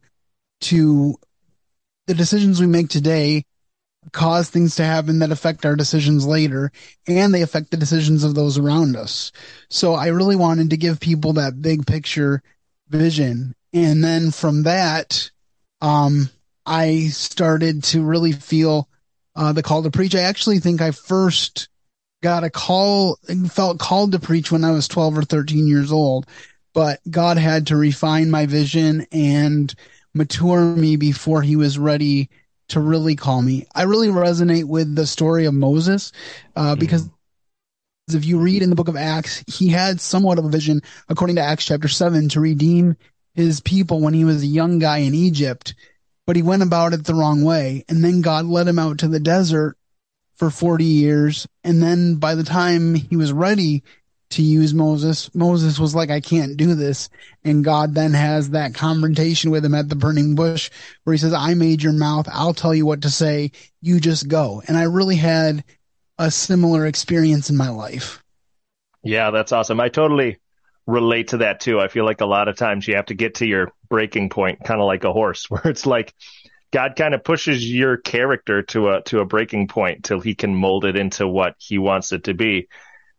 [0.61, 1.15] to
[2.07, 3.45] the decisions we make today
[4.11, 6.71] cause things to happen that affect our decisions later
[7.07, 9.31] and they affect the decisions of those around us.
[9.69, 12.41] So I really wanted to give people that big picture
[12.89, 13.53] vision.
[13.73, 15.29] And then from that,
[15.81, 16.29] um,
[16.65, 18.89] I started to really feel
[19.35, 20.15] uh, the call to preach.
[20.15, 21.69] I actually think I first
[22.21, 25.91] got a call, and felt called to preach when I was 12 or 13 years
[25.91, 26.27] old,
[26.73, 29.73] but God had to refine my vision and
[30.13, 32.29] mature me before he was ready
[32.71, 33.65] to really call me.
[33.73, 36.11] I really resonate with the story of Moses,
[36.55, 37.09] uh, because
[38.09, 41.37] if you read in the book of Acts, he had somewhat of a vision, according
[41.37, 42.97] to Acts chapter seven, to redeem
[43.33, 45.73] his people when he was a young guy in Egypt,
[46.25, 47.85] but he went about it the wrong way.
[47.87, 49.77] And then God led him out to the desert
[50.35, 51.47] for 40 years.
[51.63, 53.83] And then by the time he was ready
[54.31, 57.09] to use Moses, Moses was like, I can't do this.
[57.43, 60.69] And God then has that confrontation with him at the burning bush
[61.03, 62.27] where he says, I made your mouth.
[62.31, 63.51] I'll tell you what to say.
[63.81, 64.61] You just go.
[64.67, 65.63] And I really had
[66.17, 68.21] a similar experience in my life.
[69.03, 69.79] Yeah, that's awesome.
[69.79, 70.37] I totally
[70.85, 71.79] relate to that too.
[71.79, 74.63] I feel like a lot of times you have to get to your breaking point,
[74.63, 76.13] kind of like a horse, where it's like
[76.71, 80.55] God kind of pushes your character to a to a breaking point till he can
[80.55, 82.67] mold it into what he wants it to be,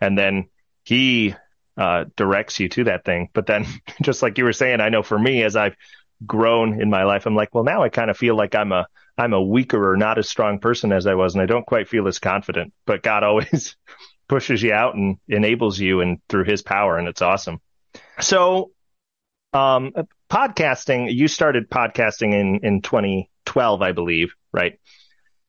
[0.00, 0.48] and then
[0.84, 1.34] he
[1.76, 3.28] uh, directs you to that thing.
[3.32, 3.66] But then,
[4.02, 5.76] just like you were saying, I know for me, as I've
[6.24, 8.86] grown in my life, I'm like, well, now I kind of feel like I'm a
[9.18, 11.88] I'm a weaker or not as strong person as I was, and I don't quite
[11.88, 12.72] feel as confident.
[12.86, 13.76] But God always
[14.28, 17.60] pushes you out and enables you and through his power and it's awesome.
[18.20, 18.70] So
[19.52, 19.92] um
[20.30, 24.80] podcasting you started podcasting in in 2012 I believe, right?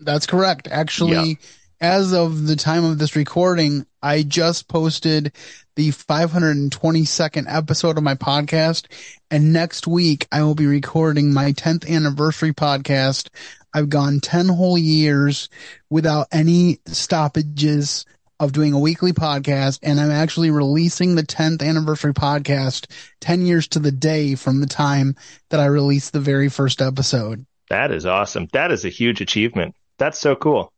[0.02, 0.68] That's correct.
[0.68, 1.48] Actually, Yeah.
[1.84, 5.34] As of the time of this recording, I just posted
[5.76, 8.86] the 522nd episode of my podcast.
[9.30, 13.28] And next week, I will be recording my 10th anniversary podcast.
[13.74, 15.50] I've gone 10 whole years
[15.90, 18.06] without any stoppages.
[18.40, 22.88] of doing a weekly podcast and I'm actually releasing the 10th anniversary podcast
[23.22, 25.16] 10 years to the day from the time
[25.50, 27.46] that I released the very first episode.
[27.70, 28.48] That is awesome.
[28.52, 29.76] That is a huge achievement.
[29.98, 30.74] That's so cool.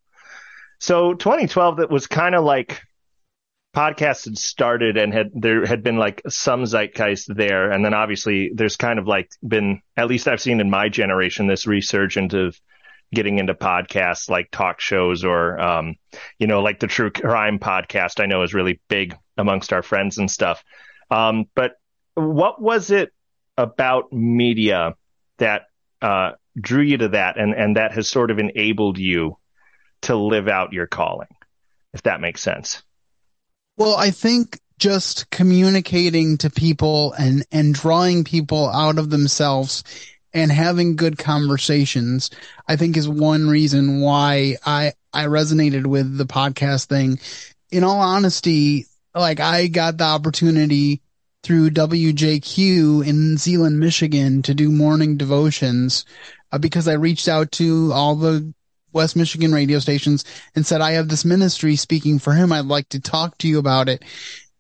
[0.85, 2.83] So 2012, that was kind of like
[3.75, 8.51] podcasts had started and had there had been like some zeitgeist there, and then obviously
[8.53, 12.61] there's kind of like been at least I've seen in my generation this resurgence of
[13.11, 15.95] getting into podcasts like talk shows or um,
[16.37, 20.19] you know like the true crime podcast I know is really big amongst our friends
[20.19, 20.63] and stuff.
[21.09, 21.71] Um, but
[22.13, 23.11] what was it
[23.57, 24.93] about media
[25.39, 25.63] that
[26.03, 29.39] uh, drew you to that and and that has sort of enabled you
[30.03, 31.27] to live out your calling,
[31.93, 32.83] if that makes sense?
[33.77, 39.83] Well, I think just communicating to people and, and drawing people out of themselves
[40.33, 42.29] and having good conversations,
[42.67, 47.19] I think is one reason why I, I resonated with the podcast thing.
[47.71, 51.01] In all honesty, like I got the opportunity
[51.45, 56.03] through WJQ in Zeeland, Michigan to do morning devotions
[56.51, 58.53] uh, because I reached out to all the
[58.95, 60.23] West Michigan radio stations
[60.55, 62.51] and said, I have this ministry speaking for him.
[62.51, 64.03] I'd like to talk to you about it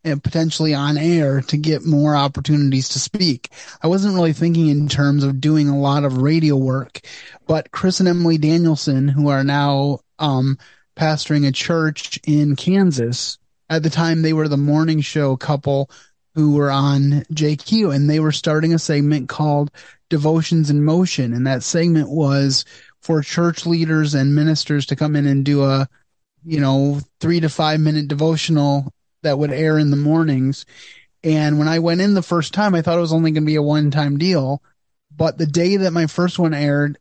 [0.03, 3.49] and potentially on air to get more opportunities to speak.
[3.81, 6.99] I wasn't really thinking in terms of doing a lot of radio work,
[7.47, 10.59] but Chris and Emily Danielson, who are now, um,
[10.95, 15.89] pastoring a church in Kansas, at the time they were the morning show couple
[16.35, 19.71] who were on JQ and they were starting a segment called
[20.09, 21.33] Devotions in Motion.
[21.33, 22.65] And that segment was
[23.05, 25.87] for church leaders and ministers to come in and do a,
[26.43, 28.91] you know, three to five minute devotional
[29.21, 30.65] that would air in the mornings.
[31.23, 33.45] And when I went in the first time, I thought it was only going to
[33.45, 34.63] be a one time deal.
[35.15, 36.97] But the day that my first one aired,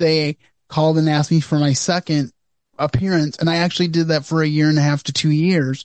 [0.00, 2.32] they called and asked me for my second
[2.76, 3.36] appearance.
[3.38, 5.84] And I actually did that for a year and a half to two years.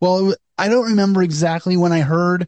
[0.00, 2.46] Well, I don't remember exactly when I heard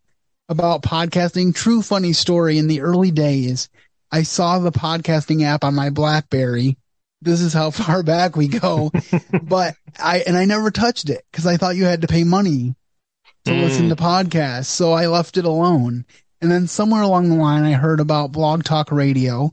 [0.49, 1.57] about podcasting.
[1.57, 3.69] True funny story in the early days.
[4.17, 6.79] I saw the podcasting app on my Blackberry.
[7.21, 8.91] This is how far back we go.
[9.43, 12.75] but I, and I never touched it because I thought you had to pay money
[13.45, 13.61] to mm.
[13.61, 14.67] listen to podcasts.
[14.67, 16.07] So I left it alone.
[16.41, 19.53] And then somewhere along the line, I heard about Blog Talk Radio.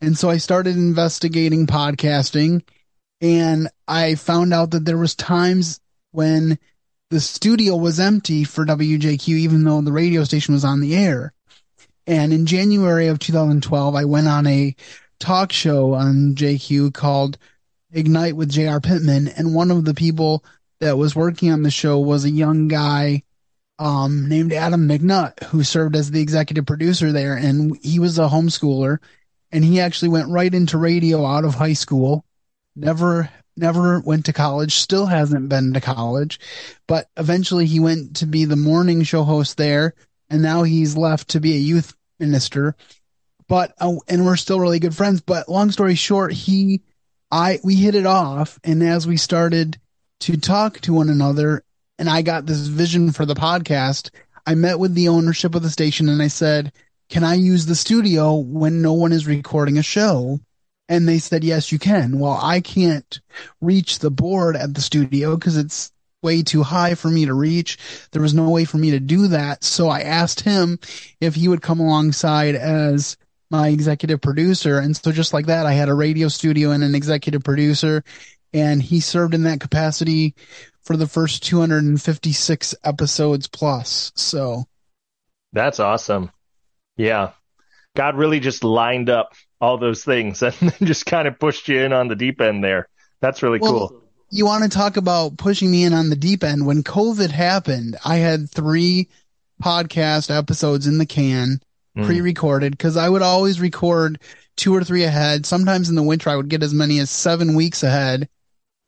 [0.00, 2.64] And so I started investigating podcasting
[3.20, 5.78] and I found out that there was times
[6.10, 6.58] when
[7.10, 11.32] the studio was empty for WJQ, even though the radio station was on the air.
[12.06, 14.74] And in January of 2012, I went on a
[15.20, 17.38] talk show on JQ called
[17.92, 18.80] Ignite with J.R.
[18.80, 19.28] Pittman.
[19.28, 20.44] And one of the people
[20.80, 23.22] that was working on the show was a young guy
[23.78, 27.36] um, named Adam McNutt, who served as the executive producer there.
[27.36, 28.98] And he was a homeschooler.
[29.52, 32.24] And he actually went right into radio out of high school.
[32.74, 36.40] Never, never went to college, still hasn't been to college.
[36.88, 39.94] But eventually he went to be the morning show host there
[40.32, 42.74] and now he's left to be a youth minister.
[43.48, 45.20] But uh, and we're still really good friends.
[45.20, 46.82] But long story short, he,
[47.30, 49.78] I, we hit it off, and as we started
[50.20, 51.64] to talk to one another,
[51.98, 54.10] and I got this vision for the podcast,
[54.46, 56.72] I met with the ownership of the station, and I said,
[57.10, 60.40] "Can I use the studio when no one is recording a show?"
[60.88, 62.18] And they said, yes, you can.
[62.18, 63.20] Well, I can't
[63.62, 65.90] reach the board at the studio because it's
[66.22, 67.78] way too high for me to reach.
[68.12, 69.64] There was no way for me to do that.
[69.64, 70.78] So I asked him
[71.20, 73.16] if he would come alongside as
[73.50, 74.78] my executive producer.
[74.78, 78.02] And so just like that, I had a radio studio and an executive producer
[78.54, 80.34] and he served in that capacity
[80.82, 84.12] for the first 256 episodes plus.
[84.14, 84.64] So
[85.52, 86.30] that's awesome.
[86.96, 87.32] Yeah.
[87.94, 91.92] God really just lined up all those things and just kind of pushed you in
[91.92, 92.88] on the deep end there.
[93.20, 94.02] That's really well, cool
[94.32, 96.66] you want to talk about pushing me in on the deep end.
[96.66, 99.08] When COVID happened, I had three
[99.62, 101.60] podcast episodes in the can
[101.96, 102.06] mm.
[102.06, 104.18] pre-recorded because I would always record
[104.56, 105.44] two or three ahead.
[105.44, 108.26] Sometimes in the winter, I would get as many as seven weeks ahead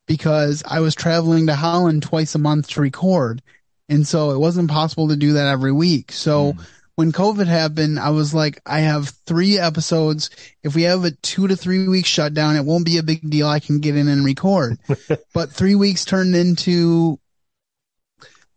[0.07, 3.43] because I was traveling to Holland twice a month to record.
[3.91, 6.11] And so it wasn't possible to do that every week.
[6.11, 6.67] So mm
[6.97, 10.31] when COVID happened, I was like, I have three episodes.
[10.63, 13.49] If we have a two to three week shutdown, it won't be a big deal.
[13.49, 14.79] I can get in and record.
[15.35, 17.19] but three weeks turned into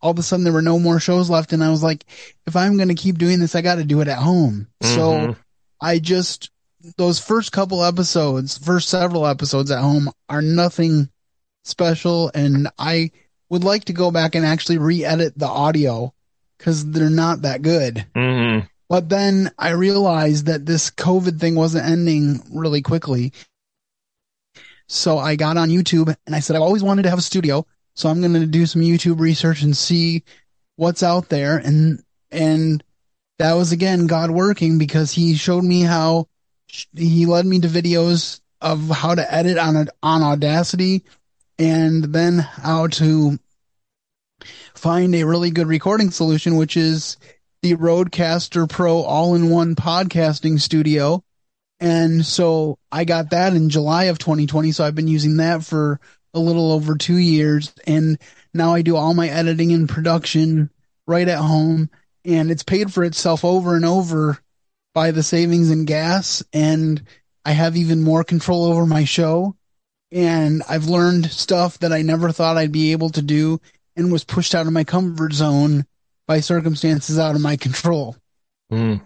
[0.00, 1.52] all of a sudden there were no more shows left.
[1.52, 2.04] And I was like,
[2.46, 4.68] if I'm going to keep doing this, I got to do it at home.
[4.82, 4.94] Mm-hmm.
[4.94, 5.36] So
[5.80, 6.50] I just,
[6.96, 11.08] those first couple episodes, first several episodes at home are nothing
[11.64, 12.30] special.
[12.32, 13.10] And I
[13.48, 16.14] would like to go back and actually re-edit the audio
[16.58, 18.04] because they're not that good.
[18.14, 18.66] Mm-hmm.
[18.88, 23.32] But then I realized that this COVID thing wasn't ending really quickly.
[24.88, 27.66] So I got on YouTube and I said, I've always wanted to have a studio.
[27.94, 30.24] So I'm going to do some YouTube research and see
[30.76, 31.58] what's out there.
[31.58, 32.82] And, and
[33.38, 36.28] that was again God working because he showed me how
[36.94, 41.04] he led me to videos of how to edit on on Audacity
[41.58, 43.38] and then how to
[44.78, 47.16] find a really good recording solution, which is
[47.62, 51.22] the Rodecaster Pro all-in-one podcasting studio.
[51.80, 54.72] And so I got that in July of 2020.
[54.72, 56.00] So I've been using that for
[56.32, 57.72] a little over two years.
[57.86, 58.18] And
[58.54, 60.70] now I do all my editing and production
[61.06, 61.90] right at home
[62.24, 64.38] and it's paid for itself over and over
[64.94, 66.42] by the savings in gas.
[66.52, 67.02] And
[67.44, 69.56] I have even more control over my show.
[70.10, 73.60] And I've learned stuff that I never thought I'd be able to do
[73.98, 75.84] and was pushed out of my comfort zone
[76.26, 78.16] by circumstances out of my control.
[78.72, 79.02] Mm.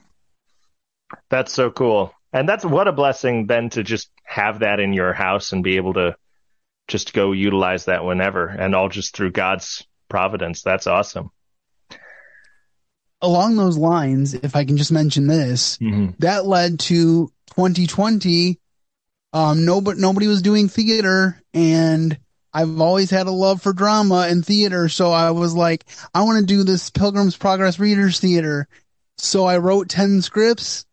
[1.30, 2.12] That's so cool.
[2.32, 5.76] And that's what a blessing then to just have that in your house and be
[5.76, 6.16] able to
[6.88, 10.62] just go utilize that whenever and all just through God's providence.
[10.62, 11.30] That's awesome.
[13.20, 16.10] Along those lines, if I can just mention this, mm-hmm.
[16.18, 18.58] that led to 2020.
[19.34, 22.18] Um, nobody, nobody was doing theater and
[22.54, 24.88] I've always had a love for drama and theater.
[24.88, 25.84] So I was like,
[26.14, 28.68] I want to do this Pilgrim's Progress Readers Theater.
[29.18, 30.84] So I wrote 10 scripts,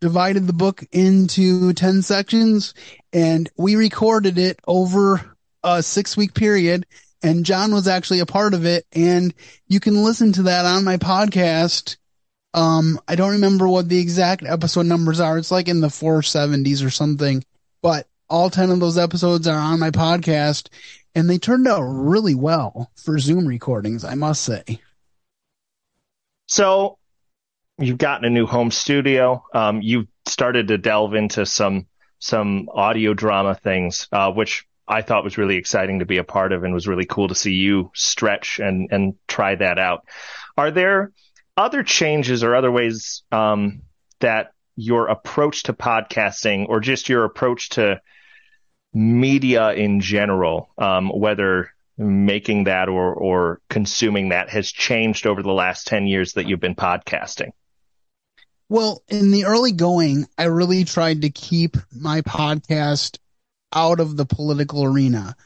[0.00, 2.74] divided the book into 10 sections,
[3.12, 6.86] and we recorded it over a six week period.
[7.22, 8.84] And John was actually a part of it.
[8.92, 9.32] And
[9.66, 11.96] you can listen to that on my podcast.
[12.52, 15.38] Um, I don't remember what the exact episode numbers are.
[15.38, 17.42] It's like in the 470s or something,
[17.82, 20.68] but all 10 of those episodes are on my podcast
[21.14, 24.80] and they turned out really well for Zoom recordings, I must say.
[26.46, 26.98] So
[27.78, 29.44] you've gotten a new home studio.
[29.54, 31.86] Um, you've started to delve into some,
[32.18, 36.52] some audio drama things, uh, which I thought was really exciting to be a part
[36.52, 40.06] of and was really cool to see you stretch and, and try that out.
[40.56, 41.12] Are there
[41.56, 43.82] other changes or other ways, um,
[44.20, 48.00] that your approach to podcasting or just your approach to
[48.94, 55.52] media in general, um, whether making that or, or consuming that has changed over the
[55.52, 57.50] last 10 years that you've been podcasting?
[58.68, 63.18] Well, in the early going, I really tried to keep my podcast
[63.72, 65.36] out of the political arena.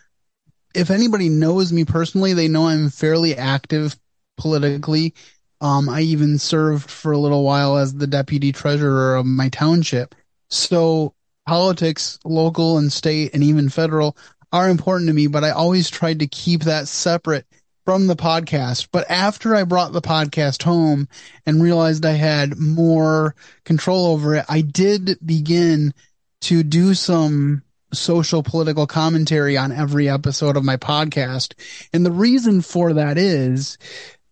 [0.74, 3.98] If anybody knows me personally, they know I'm fairly active
[4.36, 5.14] politically.
[5.60, 10.14] Um, I even served for a little while as the deputy treasurer of my township.
[10.50, 11.14] So
[11.48, 14.14] politics, local and state and even federal
[14.52, 17.46] are important to me, but I always tried to keep that separate
[17.86, 18.88] from the podcast.
[18.92, 21.08] But after I brought the podcast home
[21.46, 23.34] and realized I had more
[23.64, 25.94] control over it, I did begin
[26.42, 27.62] to do some
[27.94, 31.54] social political commentary on every episode of my podcast.
[31.94, 33.78] And the reason for that is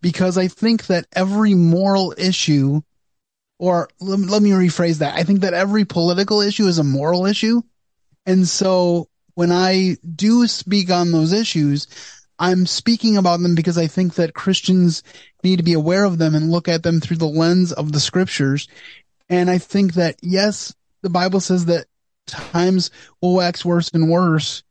[0.01, 2.83] because I think that every moral issue
[3.59, 5.15] or let, let me rephrase that.
[5.15, 7.61] I think that every political issue is a moral issue.
[8.25, 11.87] And so when I do speak on those issues,
[12.39, 15.03] I'm speaking about them because I think that Christians
[15.43, 17.99] need to be aware of them and look at them through the lens of the
[17.99, 18.67] scriptures.
[19.29, 21.85] And I think that yes, the Bible says that
[22.27, 22.91] times
[23.21, 24.63] will wax worse and worse,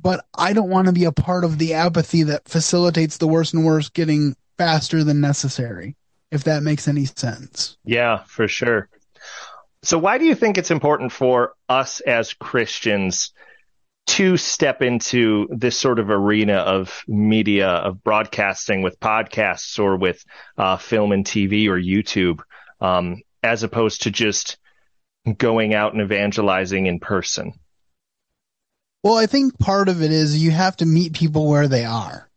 [0.00, 3.52] but I don't want to be a part of the apathy that facilitates the worse
[3.52, 5.96] and worse getting faster than necessary
[6.34, 7.76] if that makes any sense.
[7.84, 8.88] Yeah, for sure.
[9.82, 13.32] So why do you think it's important for us as Christians
[14.06, 20.24] to step into this sort of arena of media, of broadcasting with podcasts or with
[20.58, 22.40] uh, film and TV or YouTube,
[22.80, 24.58] um, as opposed to just
[25.38, 27.52] going out and evangelizing in person?
[29.02, 32.30] Well, I think part of it is you have to meet people where they are.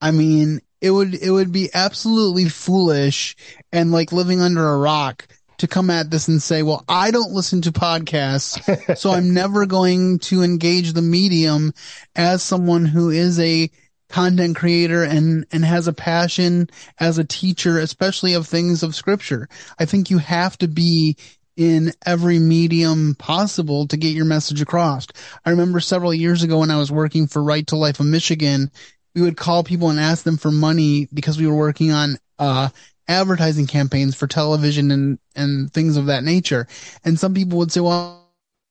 [0.00, 3.36] I mean, it would it would be absolutely foolish
[3.72, 5.26] and like living under a rock
[5.58, 9.66] to come at this and say, well, I don't listen to podcasts, so I'm never
[9.66, 11.74] going to engage the medium
[12.16, 13.70] as someone who is a
[14.08, 16.68] content creator and, and has a passion
[16.98, 19.48] as a teacher, especially of things of scripture.
[19.78, 21.16] I think you have to be
[21.56, 25.06] in every medium possible to get your message across.
[25.44, 28.70] I remember several years ago when I was working for Right to Life of Michigan
[29.14, 32.68] we would call people and ask them for money because we were working on uh,
[33.08, 36.66] advertising campaigns for television and and things of that nature.
[37.04, 38.24] And some people would say, "Well,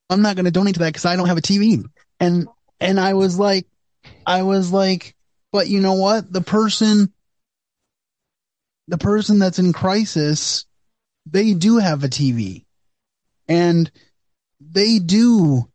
[0.09, 1.83] I'm not going to donate to that because I don't have a TV."
[2.19, 2.47] And
[2.79, 3.67] and I was like,
[4.25, 5.15] I was like,
[5.51, 6.31] but you know what?
[6.31, 7.11] The person,
[8.87, 10.65] the person that's in crisis,
[11.25, 12.65] they do have a TV,
[13.47, 13.91] and
[14.59, 15.69] they do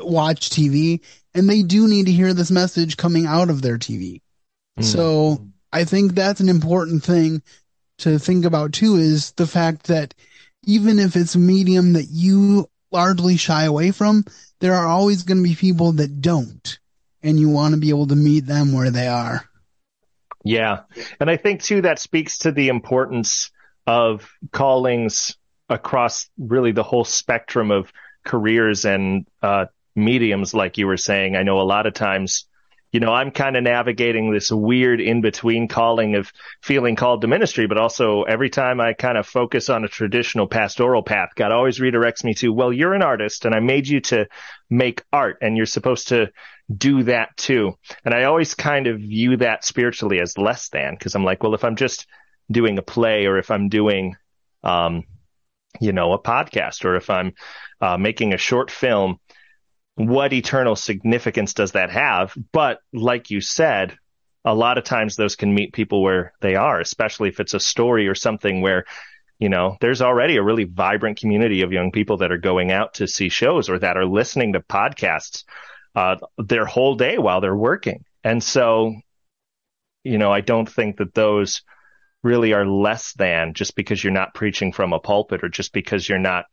[0.00, 1.00] watch TV
[1.34, 4.20] and they do need to hear this message coming out of their TV.
[4.78, 4.84] Mm.
[4.84, 7.42] So I think that's an important thing
[7.98, 10.14] to think about too is the fact that
[10.64, 14.24] even if it's a medium that you largely shy away from,
[14.60, 16.78] there are always going to be people that don't.
[17.22, 19.44] And you want to be able to meet them where they are.
[20.44, 20.80] Yeah.
[21.20, 23.50] And I think too that speaks to the importance
[23.86, 25.36] of callings
[25.68, 27.92] across really the whole spectrum of
[28.24, 31.36] careers and uh, mediums, like you were saying.
[31.36, 32.46] I know a lot of times
[32.92, 36.30] you know, I'm kind of navigating this weird in between calling of
[36.60, 40.46] feeling called to ministry, but also every time I kind of focus on a traditional
[40.46, 44.00] pastoral path, God always redirects me to, well, you're an artist and I made you
[44.02, 44.26] to
[44.68, 46.30] make art and you're supposed to
[46.74, 47.78] do that too.
[48.04, 51.54] And I always kind of view that spiritually as less than because I'm like, well,
[51.54, 52.06] if I'm just
[52.50, 54.16] doing a play or if I'm doing,
[54.62, 55.04] um,
[55.80, 57.32] you know, a podcast or if I'm
[57.80, 59.18] uh, making a short film,
[59.94, 62.34] what eternal significance does that have?
[62.52, 63.96] But like you said,
[64.44, 67.60] a lot of times those can meet people where they are, especially if it's a
[67.60, 68.84] story or something where,
[69.38, 72.94] you know, there's already a really vibrant community of young people that are going out
[72.94, 75.44] to see shows or that are listening to podcasts
[75.94, 78.04] uh, their whole day while they're working.
[78.24, 78.94] And so,
[80.04, 81.62] you know, I don't think that those
[82.22, 86.08] really are less than just because you're not preaching from a pulpit or just because
[86.08, 86.46] you're not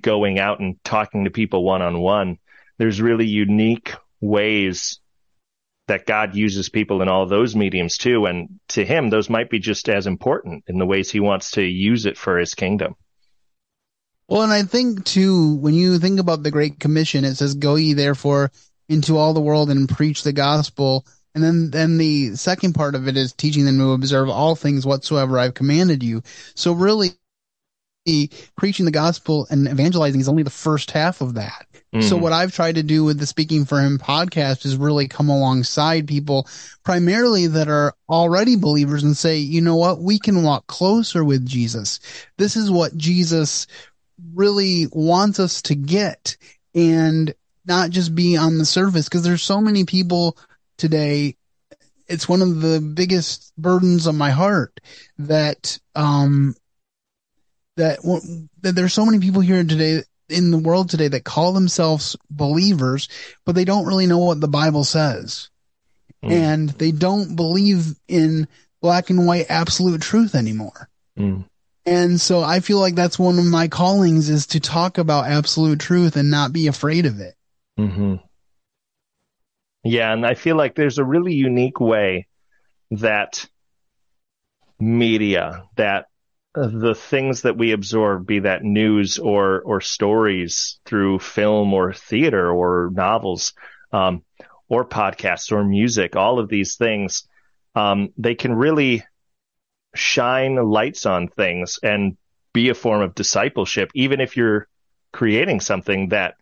[0.00, 2.38] going out and talking to people one on one
[2.78, 4.98] there's really unique ways
[5.88, 8.26] that God uses people in all those mediums too.
[8.26, 11.62] And to him, those might be just as important in the ways he wants to
[11.62, 12.94] use it for his kingdom.
[14.28, 17.74] Well, and I think too, when you think about the Great Commission, it says, go
[17.74, 18.52] ye therefore
[18.88, 21.04] into all the world and preach the gospel.
[21.34, 24.86] And then, then the second part of it is teaching them to observe all things
[24.86, 26.22] whatsoever I've commanded you.
[26.54, 27.10] So really,
[28.56, 31.66] preaching the gospel and evangelizing is only the first half of that.
[31.94, 32.00] Mm-hmm.
[32.08, 35.28] So what I've tried to do with the Speaking for Him podcast is really come
[35.28, 36.48] alongside people
[36.84, 40.00] primarily that are already believers and say, you know what?
[40.00, 42.00] We can walk closer with Jesus.
[42.38, 43.66] This is what Jesus
[44.34, 46.36] really wants us to get
[46.74, 47.34] and
[47.66, 50.36] not just be on the surface because there's so many people
[50.78, 51.36] today
[52.08, 54.80] it's one of the biggest burdens on my heart
[55.18, 56.54] that um
[57.76, 57.98] that,
[58.60, 63.08] that there's so many people here today in the world today that call themselves believers,
[63.44, 65.50] but they don't really know what the Bible says.
[66.24, 66.30] Mm.
[66.30, 68.48] And they don't believe in
[68.80, 70.88] black and white absolute truth anymore.
[71.18, 71.44] Mm.
[71.84, 75.80] And so I feel like that's one of my callings is to talk about absolute
[75.80, 77.34] truth and not be afraid of it.
[77.78, 78.16] Mm-hmm.
[79.82, 80.12] Yeah.
[80.12, 82.28] And I feel like there's a really unique way
[82.92, 83.48] that
[84.78, 86.06] media, that
[86.54, 92.50] the things that we absorb, be that news or or stories through film or theater
[92.50, 93.54] or novels,
[93.92, 94.22] um,
[94.68, 97.26] or podcasts or music, all of these things,
[97.74, 99.04] um, they can really
[99.94, 102.16] shine lights on things and
[102.52, 104.68] be a form of discipleship, even if you're
[105.12, 106.34] creating something that,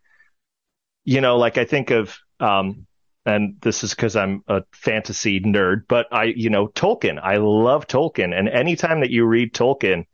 [1.04, 2.86] you know, like I think of um,
[3.26, 7.20] and this is because I'm a fantasy nerd, but I, you know, Tolkien.
[7.22, 10.06] I love Tolkien, and anytime that you read Tolkien,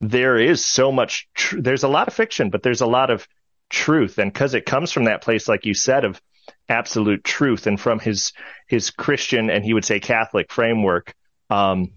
[0.00, 1.28] there is so much.
[1.34, 3.26] Tr- there's a lot of fiction, but there's a lot of
[3.68, 6.20] truth, and because it comes from that place, like you said, of
[6.68, 8.32] absolute truth, and from his
[8.68, 11.14] his Christian and he would say Catholic framework,
[11.50, 11.90] um,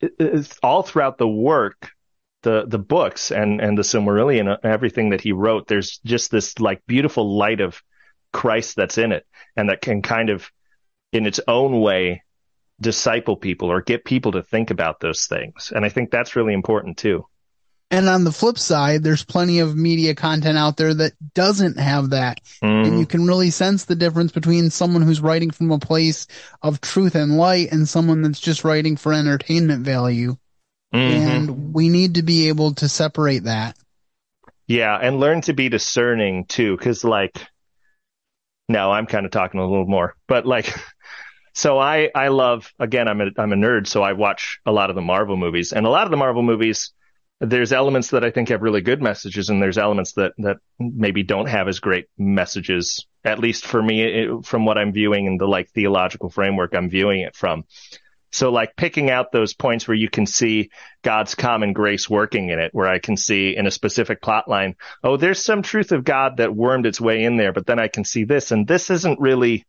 [0.00, 1.90] it, all throughout the work,
[2.42, 6.58] the the books and and the Silmarillion, uh, everything that he wrote, there's just this
[6.58, 7.80] like beautiful light of
[8.34, 9.24] Christ that's in it
[9.56, 10.50] and that can kind of,
[11.12, 12.22] in its own way,
[12.80, 15.72] disciple people or get people to think about those things.
[15.74, 17.24] And I think that's really important too.
[17.90, 22.10] And on the flip side, there's plenty of media content out there that doesn't have
[22.10, 22.40] that.
[22.62, 22.86] Mm.
[22.86, 26.26] And you can really sense the difference between someone who's writing from a place
[26.60, 30.36] of truth and light and someone that's just writing for entertainment value.
[30.92, 31.28] Mm-hmm.
[31.28, 33.76] And we need to be able to separate that.
[34.66, 34.98] Yeah.
[35.00, 36.76] And learn to be discerning too.
[36.78, 37.46] Cause like,
[38.68, 40.74] no, I'm kind of talking a little more, but like,
[41.54, 44.90] so I, I love, again, I'm a, I'm a nerd, so I watch a lot
[44.90, 46.92] of the Marvel movies and a lot of the Marvel movies,
[47.40, 51.22] there's elements that I think have really good messages and there's elements that, that maybe
[51.22, 55.40] don't have as great messages, at least for me, it, from what I'm viewing and
[55.40, 57.64] the like theological framework I'm viewing it from.
[58.34, 60.70] So like picking out those points where you can see
[61.02, 64.74] God's common grace working in it, where I can see in a specific plot line,
[65.04, 67.86] oh, there's some truth of God that wormed its way in there, but then I
[67.86, 69.64] can see this and this isn't really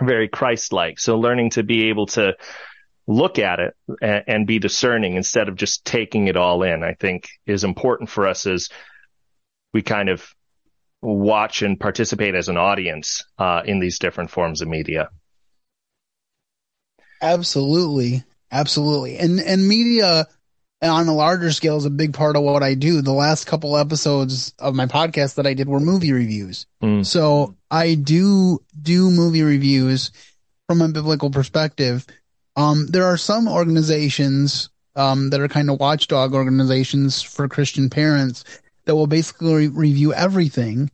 [0.00, 1.00] very Christ-like.
[1.00, 2.36] So learning to be able to
[3.08, 6.94] look at it and, and be discerning instead of just taking it all in, I
[6.94, 8.68] think is important for us as
[9.72, 10.24] we kind of
[11.02, 15.08] watch and participate as an audience uh, in these different forms of media.
[17.20, 20.26] Absolutely, absolutely, and and media
[20.80, 23.02] on a larger scale is a big part of what I do.
[23.02, 26.66] The last couple episodes of my podcast that I did were movie reviews.
[26.82, 27.04] Mm.
[27.04, 30.12] So I do do movie reviews
[30.68, 32.06] from a biblical perspective.
[32.56, 38.44] Um, there are some organizations um, that are kind of watchdog organizations for Christian parents
[38.84, 40.90] that will basically re- review everything,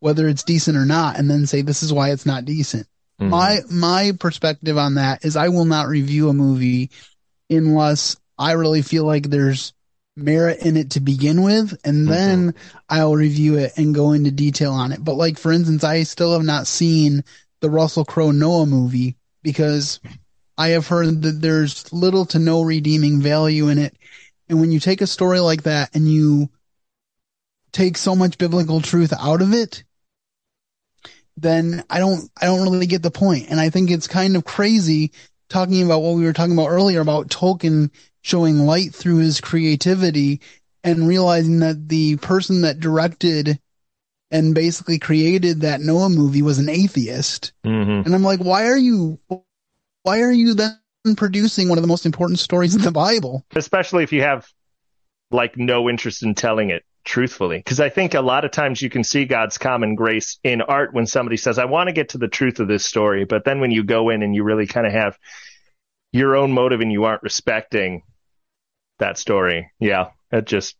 [0.00, 2.86] whether it's decent or not, and then say this is why it's not decent.
[3.22, 3.30] Mm.
[3.30, 6.90] My my perspective on that is I will not review a movie
[7.48, 9.72] unless I really feel like there's
[10.16, 12.54] merit in it to begin with, and then
[12.88, 15.02] I'll review it and go into detail on it.
[15.02, 17.24] But like for instance, I still have not seen
[17.60, 20.00] the Russell Crowe Noah movie because
[20.58, 23.96] I have heard that there's little to no redeeming value in it.
[24.48, 26.50] And when you take a story like that and you
[27.72, 29.84] take so much biblical truth out of it,
[31.36, 33.50] then I don't, I don't really get the point.
[33.50, 35.12] And I think it's kind of crazy
[35.48, 37.90] talking about what we were talking about earlier about Tolkien
[38.22, 40.40] showing light through his creativity
[40.84, 43.58] and realizing that the person that directed
[44.30, 47.52] and basically created that Noah movie was an atheist.
[47.64, 48.06] Mm-hmm.
[48.06, 49.18] And I'm like, why are you,
[50.02, 50.78] why are you then
[51.16, 53.44] producing one of the most important stories in the Bible?
[53.54, 54.48] Especially if you have
[55.30, 57.58] like no interest in telling it truthfully.
[57.58, 60.94] Because I think a lot of times you can see God's common grace in art
[60.94, 63.24] when somebody says, I want to get to the truth of this story.
[63.24, 65.18] But then when you go in and you really kind of have
[66.12, 68.02] your own motive and you aren't respecting
[68.98, 70.76] that story, yeah, it just,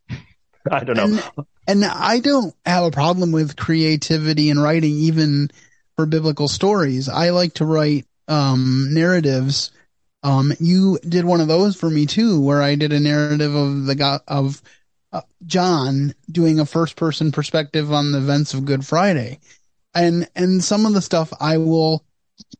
[0.69, 1.21] I don't know.
[1.37, 5.49] And, and I don't have a problem with creativity and writing, even
[5.95, 7.09] for biblical stories.
[7.09, 9.71] I like to write um, narratives.
[10.23, 13.85] Um, you did one of those for me too, where I did a narrative of
[13.85, 14.61] the God of
[15.13, 19.39] uh, John doing a first person perspective on the events of Good Friday.
[19.95, 22.03] And, and some of the stuff I will,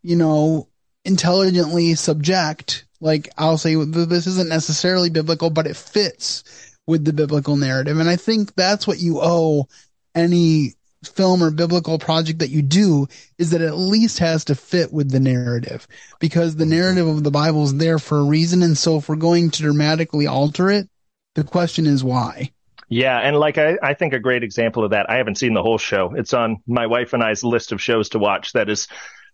[0.03, 0.69] you know,
[1.03, 2.85] intelligently subject.
[3.01, 6.43] Like I'll say this isn't necessarily biblical, but it fits
[6.85, 7.99] with the biblical narrative.
[7.99, 9.67] And I think that's what you owe
[10.15, 14.55] any film or biblical project that you do is that it at least has to
[14.55, 15.87] fit with the narrative
[16.19, 18.63] because the narrative of the Bible is there for a reason.
[18.63, 20.87] And so if we're going to dramatically alter it,
[21.35, 22.51] the question is why.
[22.89, 25.63] Yeah, and like I, I think a great example of that, I haven't seen the
[25.63, 26.13] whole show.
[26.15, 28.87] It's on my wife and I's list of shows to watch that is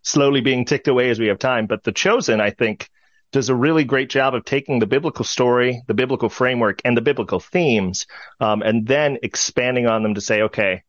[0.03, 1.67] slowly being ticked away as we have time.
[1.67, 2.89] But The Chosen, I think,
[3.31, 7.01] does a really great job of taking the biblical story, the biblical framework, and the
[7.01, 8.07] biblical themes,
[8.39, 10.83] um, and then expanding on them to say, okay,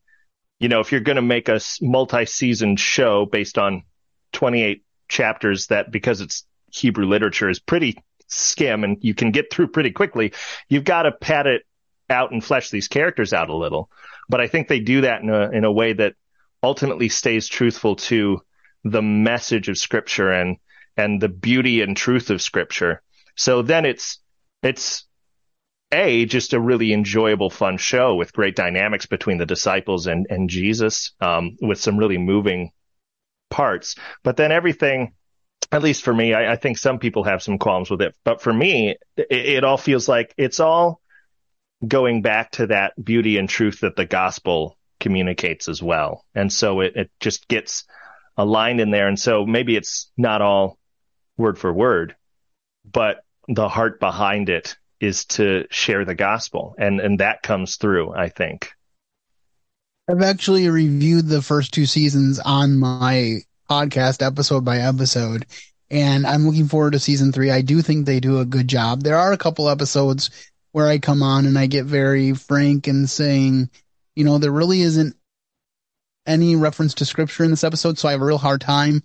[0.59, 3.83] you know, if you're going to make a multi-season show based on
[4.33, 7.99] 28 chapters that because it's Hebrew literature is pretty
[8.31, 10.33] skim and you can get through pretty quickly,
[10.69, 11.63] you've got to pad it
[12.09, 13.91] out and flesh these characters out a little.
[14.29, 16.15] But I think they do that in a in a way that
[16.63, 18.41] ultimately stays truthful to
[18.85, 20.57] the message of scripture and
[20.97, 23.03] and the beauty and truth of scripture.
[23.37, 24.19] So then it's
[24.63, 25.07] it's
[25.93, 30.49] a just a really enjoyable, fun show with great dynamics between the disciples and and
[30.49, 32.71] Jesus, um, with some really moving
[33.51, 33.97] parts.
[34.23, 35.15] But then everything,
[35.73, 38.15] at least for me, I, I think some people have some qualms with it.
[38.25, 41.01] But for me, it, it all feels like it's all
[41.87, 46.25] going back to that beauty and truth that the gospel communicates as well.
[46.35, 47.85] And so it, it just gets
[48.37, 49.09] aligned in there.
[49.09, 50.79] And so maybe it's not all
[51.37, 52.17] word for word,
[52.91, 56.75] but the heart behind it is to share the gospel.
[56.79, 58.73] And, and that comes through, I think.
[60.09, 65.47] I've actually reviewed the first two seasons on my podcast episode by episode,
[65.91, 67.53] and I'm looking forward to season three.
[67.53, 69.03] I do think they do a good job.
[69.03, 70.31] There are a couple episodes
[70.73, 73.71] where I come on and I get very frank and saying,
[74.17, 75.15] you know, there really isn't
[76.27, 79.05] any reference to scripture in this episode, so I have a real hard time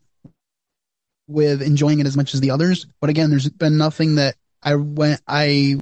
[1.27, 2.87] with enjoying it as much as the others.
[3.01, 5.77] But again, there's been nothing that I went, I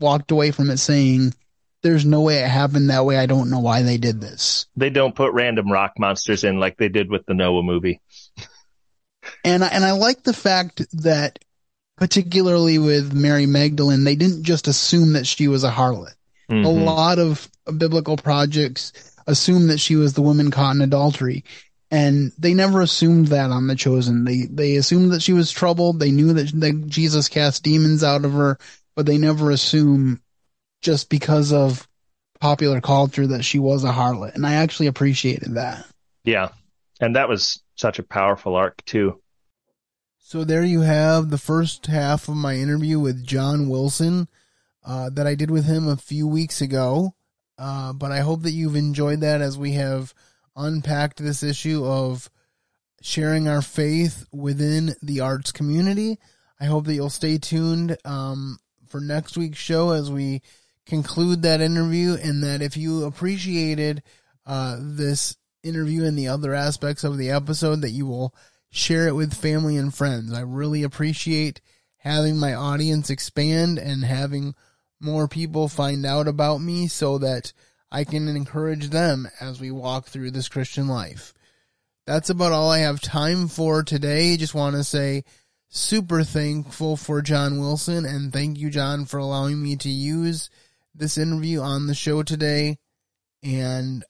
[0.00, 1.34] walked away from it saying,
[1.82, 3.16] there's no way it happened that way.
[3.16, 4.66] I don't know why they did this.
[4.76, 8.00] They don't put random rock monsters in like they did with the Noah movie.
[9.44, 11.38] And I, and I like the fact that
[11.96, 16.14] particularly with Mary Magdalene, they didn't just assume that she was a harlot.
[16.50, 16.64] Mm-hmm.
[16.64, 18.92] A lot of biblical projects
[19.26, 21.44] assume that she was the woman caught in adultery.
[21.90, 24.24] And they never assumed that on the chosen.
[24.24, 26.00] They they assumed that she was troubled.
[26.00, 28.58] They knew that, that Jesus cast demons out of her,
[28.96, 30.20] but they never assume
[30.82, 31.88] just because of
[32.40, 34.34] popular culture that she was a harlot.
[34.34, 35.86] And I actually appreciated that.
[36.24, 36.48] Yeah.
[37.00, 39.20] And that was such a powerful arc too.
[40.18, 44.28] So there you have the first half of my interview with John Wilson
[44.84, 47.14] uh, that I did with him a few weeks ago.
[47.58, 50.14] Uh, but I hope that you've enjoyed that as we have
[50.56, 52.28] unpacked this issue of
[53.02, 56.18] sharing our faith within the arts community.
[56.58, 58.58] I hope that you'll stay tuned um,
[58.88, 60.42] for next week's show as we
[60.86, 64.02] conclude that interview, and that if you appreciated
[64.46, 68.34] uh, this interview and the other aspects of the episode, that you will
[68.70, 70.32] share it with family and friends.
[70.32, 71.60] I really appreciate
[71.98, 74.54] having my audience expand and having
[74.98, 77.52] more people find out about me so that
[77.90, 81.34] I can encourage them as we walk through this Christian life.
[82.06, 84.36] That's about all I have time for today.
[84.36, 85.24] Just want to say
[85.68, 90.50] super thankful for John Wilson and thank you, John, for allowing me to use
[90.94, 92.78] this interview on the show today.
[93.42, 94.04] And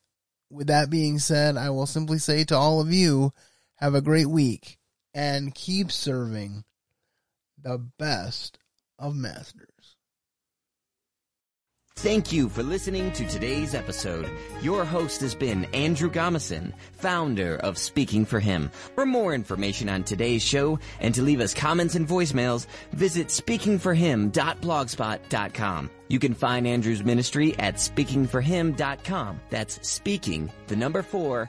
[0.51, 3.33] with that being said, I will simply say to all of you,
[3.77, 4.79] have a great week
[5.13, 6.65] and keep serving
[7.61, 8.59] the best
[8.99, 9.72] of masters.
[11.97, 14.29] Thank you for listening to today's episode.
[14.61, 18.71] Your host has been Andrew Gomison, founder of Speaking for Him.
[18.95, 25.91] For more information on today's show and to leave us comments and voicemails, visit speakingforhim.blogspot.com.
[26.09, 29.41] You can find Andrew's ministry at speakingforhim.com.
[29.51, 31.49] That's speaking, the number four,